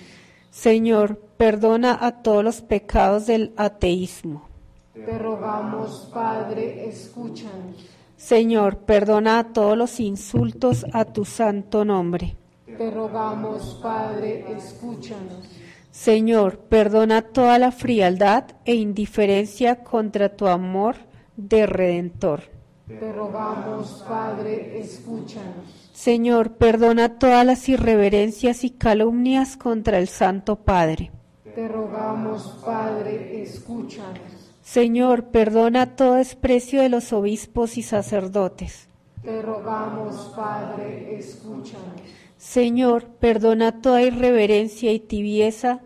Señor, 0.50 1.18
perdona 1.38 1.98
a 2.02 2.24
todos 2.24 2.44
los 2.44 2.62
pecados 2.62 3.28
del 3.28 3.54
ateísmo. 3.56 4.50
Te 4.94 5.18
rogamos, 5.18 6.10
Padre, 6.12 6.90
escúchanos. 6.90 7.76
Señor, 8.18 8.78
perdona 8.80 9.40
a 9.40 9.54
todos 9.54 9.78
los 9.78 10.00
insultos 10.00 10.86
a 10.94 11.06
tu 11.06 11.24
santo 11.24 11.86
nombre. 11.86 12.36
Te 12.66 12.92
rogamos, 12.92 13.80
Padre, 13.82 14.46
escúchanos. 14.58 15.61
Señor, 15.92 16.58
perdona 16.70 17.22
toda 17.22 17.60
la 17.60 17.72
frialdad 17.72 18.46
e 18.64 18.76
indiferencia 18.76 19.84
contra 19.84 20.36
tu 20.36 20.48
amor 20.48 20.96
de 21.36 21.66
redentor. 21.66 22.44
Te 22.88 23.12
rogamos, 23.12 24.04
Padre, 24.08 24.80
escúchanos. 24.80 25.90
Señor, 25.94 26.54
perdona 26.54 27.20
todas 27.20 27.46
las 27.46 27.68
irreverencias 27.70 28.64
y 28.64 28.72
calumnias 28.72 29.58
contra 29.58 30.00
el 30.00 30.08
Santo 30.08 30.56
Padre. 30.56 31.12
Te 31.54 31.68
rogamos, 31.68 32.58
Padre, 32.66 33.44
escúchanos. 33.44 34.54
Señor, 34.62 35.26
perdona 35.26 35.96
todo 35.98 36.14
desprecio 36.14 36.82
de 36.82 36.90
los 36.90 37.12
obispos 37.12 37.78
y 37.78 37.84
sacerdotes. 37.84 38.88
Te 39.24 39.42
rogamos, 39.42 40.34
Padre, 40.36 41.16
escúchanos. 41.18 42.02
Señor, 42.38 43.06
perdona 43.06 43.82
toda 43.82 44.02
irreverencia 44.02 44.92
y 44.92 45.00
tibieza 45.00 45.82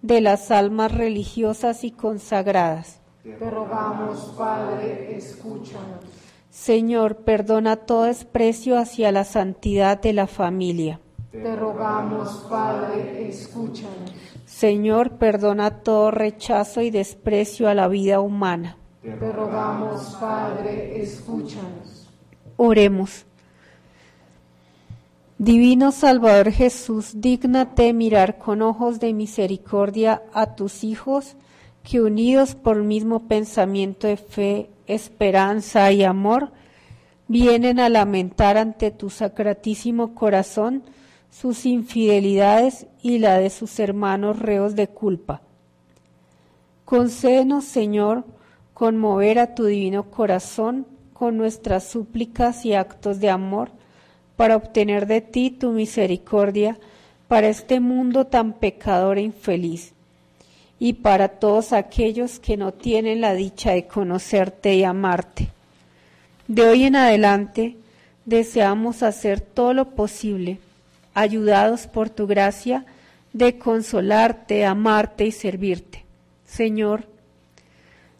de 0.00 0.22
las 0.22 0.50
almas 0.50 0.92
religiosas 0.92 1.84
y 1.84 1.90
consagradas. 1.90 3.00
Te 3.22 3.50
rogamos, 3.50 4.34
Padre, 4.38 5.16
escúchanos. 5.16 6.00
Señor, 6.48 7.16
perdona 7.18 7.76
todo 7.76 8.04
desprecio 8.04 8.78
hacia 8.78 9.12
la 9.12 9.24
santidad 9.24 10.00
de 10.00 10.14
la 10.14 10.26
familia. 10.26 10.98
Te 11.30 11.56
rogamos, 11.56 12.46
Padre, 12.48 13.28
escúchanos. 13.28 14.12
Señor, 14.46 15.18
perdona 15.18 15.82
todo 15.82 16.10
rechazo 16.10 16.80
y 16.80 16.90
desprecio 16.90 17.68
a 17.68 17.74
la 17.74 17.86
vida 17.86 18.20
humana. 18.20 18.78
Te 19.02 19.14
rogamos, 19.14 20.16
Padre, 20.18 21.02
escúchanos. 21.02 21.97
Oremos. 22.60 23.24
Divino 25.38 25.92
Salvador 25.92 26.50
Jesús, 26.50 27.12
dígnate 27.20 27.92
mirar 27.92 28.36
con 28.36 28.62
ojos 28.62 28.98
de 28.98 29.14
misericordia 29.14 30.22
a 30.32 30.56
tus 30.56 30.82
hijos 30.82 31.36
que 31.84 32.00
unidos 32.00 32.56
por 32.56 32.82
mismo 32.82 33.28
pensamiento 33.28 34.08
de 34.08 34.16
fe, 34.16 34.70
esperanza 34.88 35.92
y 35.92 36.02
amor, 36.02 36.50
vienen 37.28 37.78
a 37.78 37.88
lamentar 37.88 38.58
ante 38.58 38.90
tu 38.90 39.08
sacratísimo 39.08 40.16
corazón 40.16 40.82
sus 41.30 41.64
infidelidades 41.64 42.88
y 43.02 43.18
la 43.18 43.38
de 43.38 43.50
sus 43.50 43.78
hermanos 43.78 44.40
reos 44.40 44.74
de 44.74 44.88
culpa. 44.88 45.42
Concédenos, 46.84 47.66
Señor, 47.66 48.24
conmover 48.74 49.38
a 49.38 49.54
tu 49.54 49.66
divino 49.66 50.10
corazón 50.10 50.97
con 51.18 51.36
nuestras 51.36 51.82
súplicas 51.82 52.64
y 52.64 52.74
actos 52.74 53.18
de 53.18 53.28
amor 53.28 53.70
para 54.36 54.54
obtener 54.54 55.06
de 55.06 55.20
ti 55.20 55.50
tu 55.50 55.72
misericordia 55.72 56.78
para 57.26 57.48
este 57.48 57.80
mundo 57.80 58.26
tan 58.26 58.52
pecador 58.52 59.18
e 59.18 59.22
infeliz 59.22 59.94
y 60.78 60.92
para 60.92 61.28
todos 61.28 61.72
aquellos 61.72 62.38
que 62.38 62.56
no 62.56 62.72
tienen 62.72 63.20
la 63.20 63.34
dicha 63.34 63.72
de 63.72 63.88
conocerte 63.88 64.76
y 64.76 64.84
amarte. 64.84 65.48
De 66.46 66.62
hoy 66.62 66.84
en 66.84 66.94
adelante 66.94 67.76
deseamos 68.24 69.02
hacer 69.02 69.40
todo 69.40 69.74
lo 69.74 69.90
posible, 69.90 70.58
ayudados 71.14 71.88
por 71.88 72.10
tu 72.10 72.28
gracia, 72.28 72.86
de 73.32 73.58
consolarte, 73.58 74.64
amarte 74.64 75.26
y 75.26 75.32
servirte. 75.32 76.04
Señor, 76.46 77.08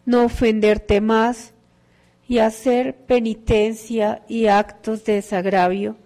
no 0.04 0.24
ofenderte 0.24 1.00
más, 1.00 1.52
y 2.28 2.38
hacer 2.38 2.94
penitencia 2.94 4.22
y 4.28 4.46
actos 4.46 5.04
de 5.04 5.14
desagravio 5.14 5.96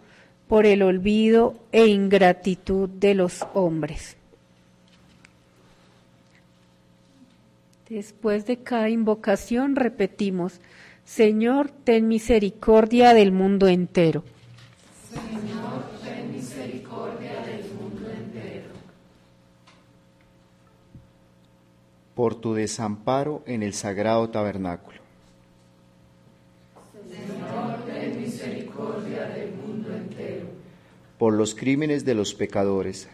por 0.47 0.67
el 0.67 0.83
olvido 0.83 1.59
e 1.73 1.87
ingratitud 1.87 2.89
de 2.89 3.15
los 3.15 3.45
hombres. 3.55 4.17
Después 7.89 8.47
de 8.47 8.59
cada 8.59 8.89
invocación 8.89 9.77
repetimos, 9.77 10.61
Señor, 11.05 11.71
ten 11.71 12.07
misericordia 12.07 13.13
del 13.13 13.33
mundo 13.33 13.67
entero. 13.67 14.23
Señor, 15.11 15.85
ten 16.03 16.33
misericordia 16.33 17.43
del 17.43 17.65
mundo 17.75 18.09
entero. 18.09 18.69
Por 22.15 22.37
tu 22.37 22.55
desamparo 22.55 23.43
en 23.45 23.63
el 23.63 23.75
sagrado 23.75 24.31
tabernáculo. 24.31 24.92
Por 31.23 31.35
los 31.35 31.55
crímenes 31.55 32.05
de 32.05 32.17
los 32.17 32.35
pecadores. 32.35 33.07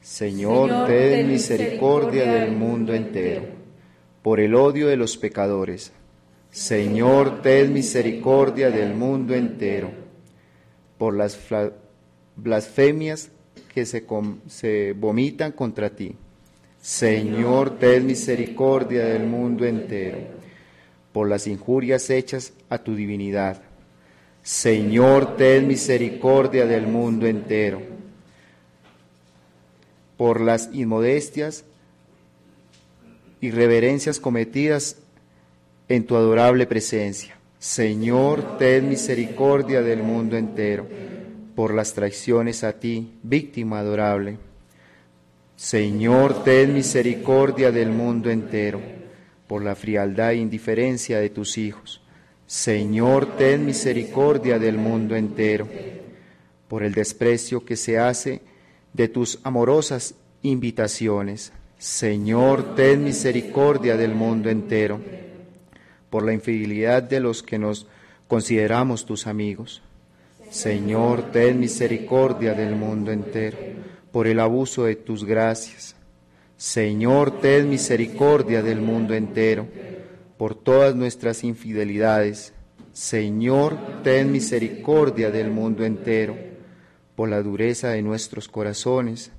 Señor, 0.00 0.86
ten 0.86 1.26
misericordia 1.26 2.32
del 2.32 2.52
mundo 2.52 2.94
entero. 2.94 3.42
Por 4.22 4.38
el 4.38 4.54
odio 4.54 4.86
de 4.86 4.96
los 4.96 5.16
pecadores. 5.16 5.90
Señor, 6.52 7.42
ten 7.42 7.72
misericordia 7.72 8.70
del 8.70 8.94
mundo 8.94 9.34
entero. 9.34 9.90
Por 10.96 11.16
las 11.16 11.36
blasfemias 12.36 13.32
que 13.74 13.84
se, 13.84 14.06
se 14.46 14.92
vomitan 14.92 15.50
contra 15.50 15.90
ti. 15.90 16.14
Señor, 16.80 17.80
ten 17.80 18.06
misericordia 18.06 19.06
del 19.06 19.26
mundo 19.26 19.64
entero. 19.64 20.18
Por 21.10 21.28
las 21.28 21.48
injurias 21.48 22.10
hechas 22.10 22.52
a 22.68 22.78
tu 22.78 22.94
divinidad. 22.94 23.67
Señor, 24.48 25.36
ten 25.36 25.68
misericordia 25.68 26.64
del 26.64 26.86
mundo 26.86 27.26
entero. 27.26 27.82
Por 30.16 30.40
las 30.40 30.70
inmodestias 30.72 31.66
y 33.42 33.50
reverencias 33.50 34.18
cometidas 34.18 34.96
en 35.90 36.06
tu 36.06 36.16
adorable 36.16 36.66
presencia. 36.66 37.36
Señor, 37.58 38.56
ten 38.56 38.88
misericordia 38.88 39.82
del 39.82 40.02
mundo 40.02 40.38
entero, 40.38 40.86
por 41.54 41.74
las 41.74 41.92
traiciones 41.92 42.64
a 42.64 42.72
ti, 42.72 43.18
víctima 43.22 43.80
adorable. 43.80 44.38
Señor, 45.56 46.42
ten 46.42 46.72
misericordia 46.72 47.70
del 47.70 47.90
mundo 47.90 48.30
entero, 48.30 48.80
por 49.46 49.62
la 49.62 49.74
frialdad 49.74 50.30
e 50.30 50.36
indiferencia 50.36 51.18
de 51.18 51.28
tus 51.28 51.58
hijos. 51.58 52.00
Señor, 52.48 53.36
ten 53.36 53.66
misericordia 53.66 54.58
del 54.58 54.78
mundo 54.78 55.14
entero, 55.14 55.68
por 56.66 56.82
el 56.82 56.94
desprecio 56.94 57.62
que 57.62 57.76
se 57.76 57.98
hace 57.98 58.40
de 58.94 59.08
tus 59.08 59.38
amorosas 59.42 60.14
invitaciones. 60.40 61.52
Señor, 61.76 62.74
ten 62.74 63.04
misericordia 63.04 63.98
del 63.98 64.14
mundo 64.14 64.48
entero, 64.48 64.98
por 66.08 66.24
la 66.24 66.32
infidelidad 66.32 67.02
de 67.02 67.20
los 67.20 67.42
que 67.42 67.58
nos 67.58 67.86
consideramos 68.28 69.04
tus 69.04 69.26
amigos. 69.26 69.82
Señor, 70.48 71.30
ten 71.30 71.60
misericordia 71.60 72.54
del 72.54 72.74
mundo 72.74 73.12
entero, 73.12 73.58
por 74.10 74.26
el 74.26 74.40
abuso 74.40 74.84
de 74.84 74.96
tus 74.96 75.22
gracias. 75.22 75.96
Señor, 76.56 77.42
ten 77.42 77.68
misericordia 77.68 78.62
del 78.62 78.80
mundo 78.80 79.12
entero, 79.12 79.68
por 80.38 80.54
todas 80.54 80.94
nuestras 80.94 81.44
infidelidades. 81.44 82.54
Señor, 82.92 84.02
ten 84.02 84.32
misericordia 84.32 85.30
del 85.30 85.50
mundo 85.50 85.84
entero, 85.84 86.36
por 87.14 87.28
la 87.28 87.42
dureza 87.42 87.90
de 87.90 88.02
nuestros 88.02 88.48
corazones. 88.48 89.32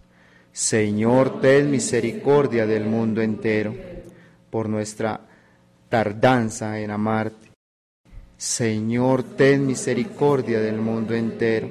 Señor, 0.51 1.41
ten 1.41 1.71
misericordia 1.71 2.67
del 2.67 2.85
mundo 2.85 3.21
entero, 3.21 3.73
por 4.49 4.67
nuestra 4.67 5.21
tardanza 5.87 6.79
en 6.79 6.91
amarte. 6.91 7.49
Señor, 8.37 9.23
ten 9.23 9.65
misericordia 9.65 10.59
del 10.59 10.77
mundo 10.77 11.13
entero, 11.13 11.69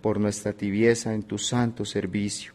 por 0.00 0.18
nuestra 0.20 0.52
tibieza 0.52 1.14
en 1.14 1.22
tu 1.22 1.38
santo 1.38 1.84
servicio. 1.84 2.52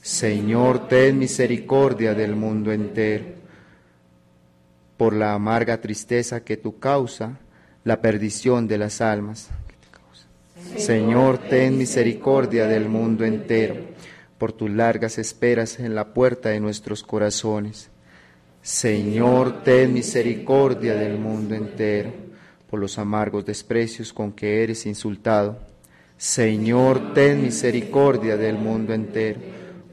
Señor, 0.00 0.88
ten 0.88 1.18
misericordia 1.18 2.14
del 2.14 2.36
mundo 2.36 2.72
entero, 2.72 3.24
por 4.96 5.12
la 5.14 5.34
amarga 5.34 5.80
tristeza 5.80 6.44
que 6.44 6.56
tú 6.56 6.78
causa, 6.78 7.38
la 7.84 8.00
perdición 8.00 8.66
de 8.66 8.78
las 8.78 9.00
almas. 9.00 9.50
Señor, 10.76 11.38
ten 11.38 11.78
misericordia 11.78 12.66
del 12.66 12.88
mundo 12.88 13.24
entero, 13.24 13.76
por 14.38 14.52
tus 14.52 14.70
largas 14.70 15.18
esperas 15.18 15.78
en 15.78 15.94
la 15.94 16.12
puerta 16.12 16.48
de 16.48 16.60
nuestros 16.60 17.02
corazones. 17.02 17.90
Señor, 18.62 19.62
ten 19.62 19.92
misericordia 19.92 20.94
del 20.94 21.18
mundo 21.18 21.54
entero, 21.54 22.12
por 22.68 22.80
los 22.80 22.98
amargos 22.98 23.46
desprecios 23.46 24.12
con 24.12 24.32
que 24.32 24.62
eres 24.64 24.86
insultado. 24.86 25.58
Señor, 26.16 27.14
ten 27.14 27.42
misericordia 27.42 28.36
del 28.36 28.56
mundo 28.58 28.92
entero, 28.92 29.38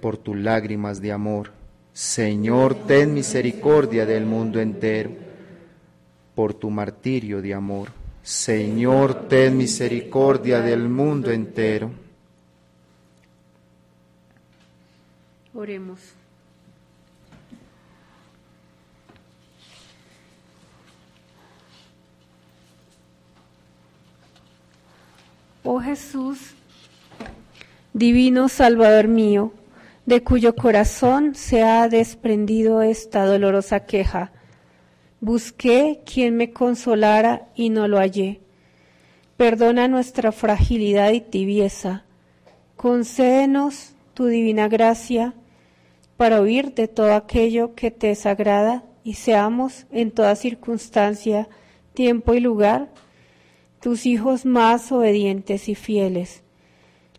por 0.02 0.18
tus 0.18 0.38
lágrimas 0.38 1.02
de 1.02 1.12
amor. 1.12 1.63
Señor, 1.94 2.74
ten 2.88 3.14
misericordia 3.14 4.04
del 4.06 4.26
mundo 4.26 4.60
entero, 4.60 5.12
por 6.34 6.56
tu 6.56 6.72
martirio 6.72 7.40
de 7.40 7.54
amor. 7.54 7.90
Señor, 8.24 9.28
ten 9.28 9.56
misericordia 9.56 10.60
del 10.62 10.90
mundo 10.90 11.30
entero. 11.30 11.92
Oremos. 15.54 16.00
Oh 25.66 25.80
Jesús, 25.80 26.40
divino 27.94 28.50
Salvador 28.50 29.08
mío, 29.08 29.54
de 30.06 30.24
cuyo 30.24 30.56
corazón 30.56 31.36
se 31.36 31.64
ha 31.64 31.88
desprendido 31.88 32.82
esta 32.82 33.26
dolorosa 33.26 33.86
queja. 33.86 34.32
Busqué 35.22 36.02
quien 36.06 36.36
me 36.36 36.52
consolara 36.52 37.48
y 37.56 37.70
no 37.70 37.88
lo 37.88 37.98
hallé. 37.98 38.42
Perdona 39.38 39.88
nuestra 39.88 40.32
fragilidad 40.32 41.12
y 41.12 41.22
tibieza. 41.22 42.04
Concédenos 42.76 43.94
tu 44.14 44.26
divina 44.26 44.68
gracia 44.68 45.34
para 46.18 46.42
huir 46.42 46.74
de 46.74 46.88
todo 46.88 47.14
aquello 47.14 47.74
que 47.76 47.90
te 47.90 48.08
desagrada 48.08 48.84
y 49.04 49.16
seamos 49.16 49.86
en 49.92 50.12
toda 50.12 50.36
circunstancia, 50.36 51.48
tiempo 51.94 52.34
y 52.34 52.40
lugar 52.40 52.90
tus 53.80 54.06
hijos 54.06 54.46
más 54.46 54.92
obedientes 54.92 55.68
y 55.68 55.76
fieles. 55.76 56.42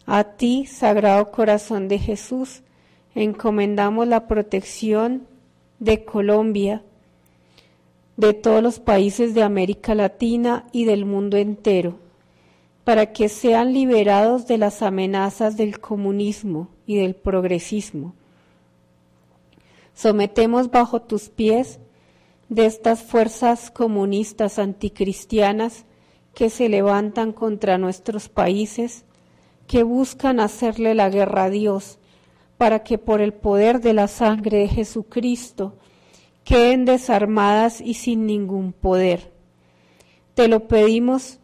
A 0.07 0.25
ti, 0.25 0.67
Sagrado 0.67 1.31
Corazón 1.31 1.89
de 1.89 1.99
Jesús, 1.99 2.63
encomendamos 3.15 4.07
la 4.09 4.27
protección 4.27 5.27
de 5.79 6.05
Colombia, 6.05 6.83
de 8.17 8.33
todos 8.33 8.63
los 8.63 8.79
países 8.79 9.35
de 9.35 9.43
América 9.43 9.95
Latina 9.95 10.67
y 10.73 10.85
del 10.85 11.05
mundo 11.05 11.37
entero, 11.37 11.99
para 12.85 13.13
que 13.13 13.29
sean 13.29 13.73
liberados 13.73 14.47
de 14.47 14.59
las 14.59 14.83
amenazas 14.83 15.57
del 15.57 15.81
comunismo 15.81 16.69
y 16.87 16.97
del 16.97 17.15
progresismo. 17.15 18.15
Sometemos 19.95 20.71
bajo 20.71 21.03
tus 21.03 21.29
pies 21.29 21.79
de 22.49 22.67
estas 22.67 23.03
fuerzas 23.03 23.71
comunistas 23.71 24.59
anticristianas 24.59 25.85
que 26.35 26.51
se 26.51 26.69
levantan 26.69 27.33
contra 27.33 27.79
nuestros 27.79 28.29
países, 28.29 29.05
que 29.67 29.83
buscan 29.83 30.41
hacerle 30.41 30.95
la 30.95 31.09
guerra 31.09 31.45
a 31.45 31.51
Dios, 31.51 31.99
para 32.65 32.83
que 32.83 32.97
por 32.97 33.21
el 33.21 33.35
poder 33.35 33.83
de 33.83 33.93
la 33.93 34.09
sangre 34.09 34.61
de 34.61 34.69
Jesucristo 34.69 35.75
queden 36.45 36.87
desarmadas 36.87 37.83
y 37.83 37.93
sin 37.93 38.25
ningún 38.25 38.73
poder. 38.73 39.31
Te 40.33 40.49
lo 40.49 40.67
pedimos 40.67 41.41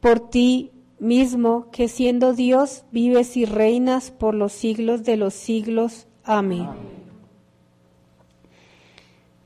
por 0.00 0.18
ti 0.28 0.72
mismo, 0.98 1.70
que 1.70 1.86
siendo 1.86 2.32
Dios 2.32 2.82
vives 2.90 3.36
y 3.36 3.44
reinas 3.44 4.10
por 4.10 4.34
los 4.34 4.50
siglos 4.50 5.04
de 5.04 5.16
los 5.16 5.32
siglos. 5.32 6.08
Amén. 6.24 6.70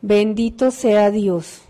Bendito 0.00 0.70
sea 0.70 1.10
Dios. 1.10 1.60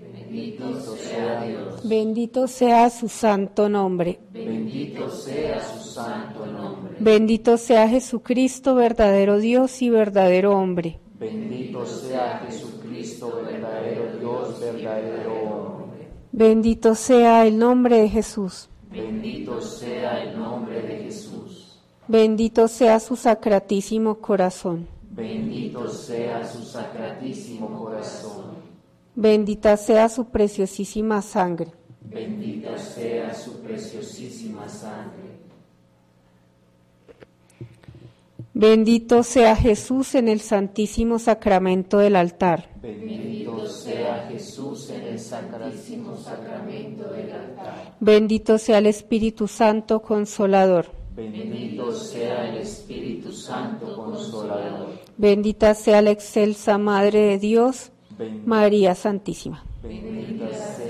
Bendito 0.00 0.96
sea 0.96 1.42
Dios. 1.42 1.88
Bendito 1.88 2.46
sea 2.46 2.88
su 2.88 3.08
santo 3.08 3.68
nombre. 3.68 4.20
Bendito 4.32 5.10
sea 5.10 5.60
su 5.60 5.90
santo 5.90 6.46
nombre. 6.46 6.89
Bendito 7.00 7.56
sea 7.56 7.88
Jesucristo, 7.88 8.74
verdadero 8.74 9.38
Dios 9.38 9.80
y 9.80 9.88
verdadero 9.88 10.54
hombre. 10.54 11.00
Bendito 11.18 11.86
sea 11.86 12.42
Jesucristo, 12.46 13.40
verdadero 13.42 14.18
Dios, 14.18 14.60
verdadero 14.60 15.32
hombre. 15.32 16.08
Bendito 16.30 16.94
sea 16.94 17.46
el 17.46 17.58
nombre 17.58 18.02
de 18.02 18.08
Jesús. 18.10 18.68
Bendito 18.90 19.62
sea 19.62 20.24
el 20.24 20.38
nombre 20.38 20.82
de 20.82 21.04
Jesús. 21.04 21.80
Bendito 22.06 22.68
sea 22.68 23.00
su 23.00 23.16
sacratísimo 23.16 24.16
corazón. 24.16 24.86
Bendito 25.10 25.88
sea 25.88 26.46
su 26.46 26.62
sacratísimo 26.62 27.78
corazón. 27.78 28.56
Bendita 29.14 29.78
sea 29.78 30.06
su 30.10 30.26
preciosísima 30.26 31.22
sangre. 31.22 31.72
Bendita 32.02 32.76
sea 32.76 33.32
su 33.32 33.62
preciosísima 33.62 34.68
sangre. 34.68 35.39
Bendito 38.60 39.22
sea 39.22 39.56
Jesús 39.56 40.14
en 40.14 40.28
el 40.28 40.40
santísimo 40.40 41.18
sacramento 41.18 41.96
del 41.96 42.14
altar. 42.14 42.68
Bendito 42.82 43.66
sea 43.66 44.28
Jesús 44.30 44.90
en 44.90 45.00
el 45.00 45.18
santísimo 45.18 46.14
sacramento 46.18 47.04
del 47.04 47.32
altar. 47.32 47.96
Bendito 48.00 48.58
sea 48.58 48.76
el 48.76 48.84
Espíritu 48.84 49.48
Santo 49.48 50.02
consolador. 50.02 50.88
Bendito 51.16 51.90
sea 51.90 52.50
el 52.50 52.58
Espíritu 52.58 53.32
Santo 53.32 53.96
consolador. 53.96 54.90
Bendita 55.16 55.72
sea 55.72 56.02
la 56.02 56.10
excelsa 56.10 56.76
Madre 56.76 57.20
de 57.20 57.38
Dios, 57.38 57.92
María 58.44 58.94
Santísima. 58.94 59.64
Bendita 59.82 60.48
sea 60.76 60.89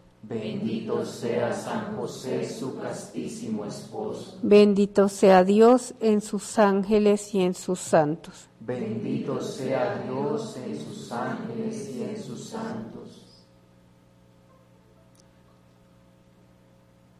Bendito 0.31 1.05
sea 1.05 1.51
San 1.51 1.97
José, 1.97 2.47
su 2.47 2.79
castísimo 2.79 3.65
esposo. 3.65 4.39
Bendito 4.41 5.09
sea 5.09 5.43
Dios 5.43 5.93
en 5.99 6.21
sus 6.21 6.57
ángeles 6.57 7.35
y 7.35 7.41
en 7.41 7.53
sus 7.53 7.81
santos. 7.81 8.47
Bendito 8.61 9.41
sea 9.41 10.01
Dios 10.07 10.55
en 10.55 10.79
sus 10.79 11.11
ángeles 11.11 11.93
y 11.93 12.03
en 12.03 12.23
sus 12.23 12.45
santos. 12.45 13.25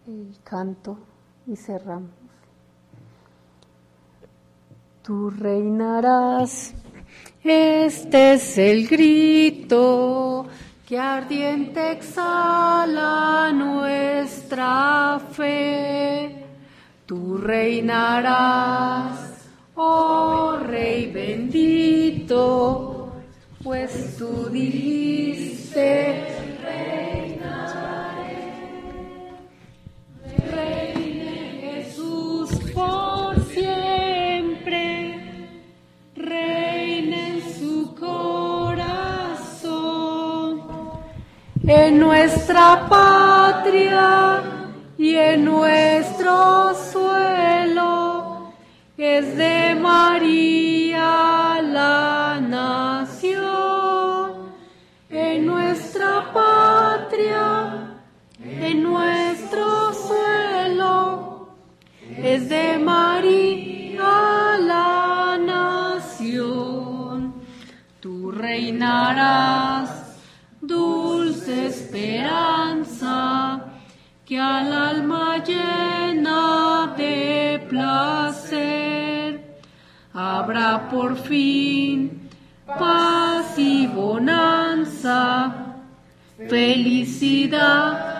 El 0.08 0.38
canto 0.46 0.98
y 1.48 1.58
cerramos. 1.58 2.12
Tú 5.04 5.30
reinarás. 5.32 6.74
Este 7.44 8.36
es 8.36 8.58
el 8.58 8.88
grito 8.88 10.46
que 10.92 11.00
ardiente 11.00 11.94
exhala 11.94 13.50
nuestra 13.54 15.22
fe. 15.32 16.44
Tú 17.06 17.38
reinarás, 17.38 19.16
oh 19.76 20.58
Rey 20.62 21.10
bendito, 21.10 22.34
pues 23.64 24.18
tú 24.18 24.50
dijiste, 24.52 26.41
patria 42.90 44.44
y 44.98 45.16
en 45.16 45.46
nuestro 45.46 46.74
suelo, 46.92 48.54
es 48.98 49.36
de 49.36 49.76
María 49.76 51.60
la 51.62 52.40
nación, 52.40 53.52
en 55.10 55.46
nuestra 55.46 56.32
patria, 56.34 57.98
en 58.44 58.84
nuestro 58.84 59.94
suelo, 59.94 61.50
es 62.18 62.48
de 62.50 62.78
María 62.78 64.58
la 64.60 65.38
nación. 65.40 67.34
Tú 68.00 68.32
reinarás, 68.32 69.51
placer. 77.72 79.40
Habrá 80.14 80.90
por 80.90 81.16
fin 81.16 82.30
paz 82.78 83.58
y 83.58 83.88
bonanza, 83.88 85.76
felicidad 86.50 88.11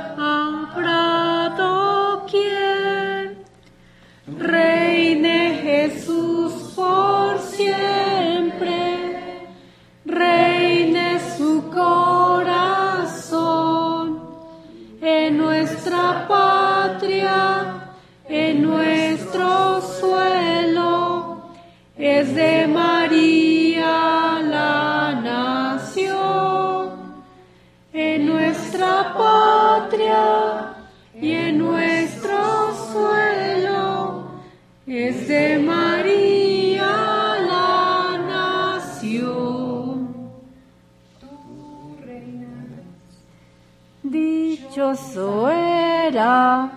Dichoso 44.92 45.48
era, 45.48 46.70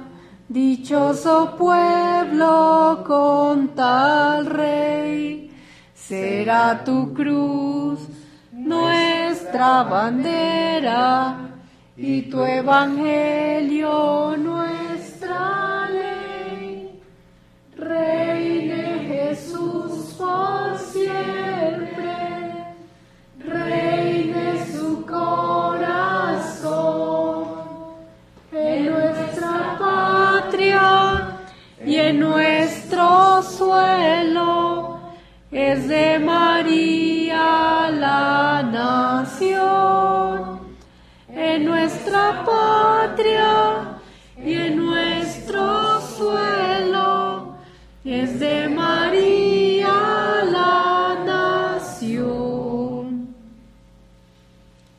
dichoso 0.48 1.56
pueblo 1.58 3.02
con 3.04 3.74
tal 3.74 4.46
rey, 4.46 5.50
será 5.92 6.84
tu 6.84 7.12
cruz 7.12 7.98
nuestra 8.52 9.82
bandera 9.82 11.38
y 11.96 12.22
tu 12.30 12.44
evangelio 12.44 14.36
nuestra 14.36 14.63
nuestro 32.12 33.42
suelo 33.42 35.00
es 35.50 35.88
de 35.88 36.18
María 36.18 37.90
la 37.90 38.62
nación, 38.62 40.60
en 41.28 41.64
nuestra 41.64 42.44
patria 42.44 44.00
y 44.36 44.52
en 44.54 44.76
nuestro 44.76 46.00
suelo 46.00 47.56
es 48.04 48.38
de 48.40 48.68
María. 48.68 49.03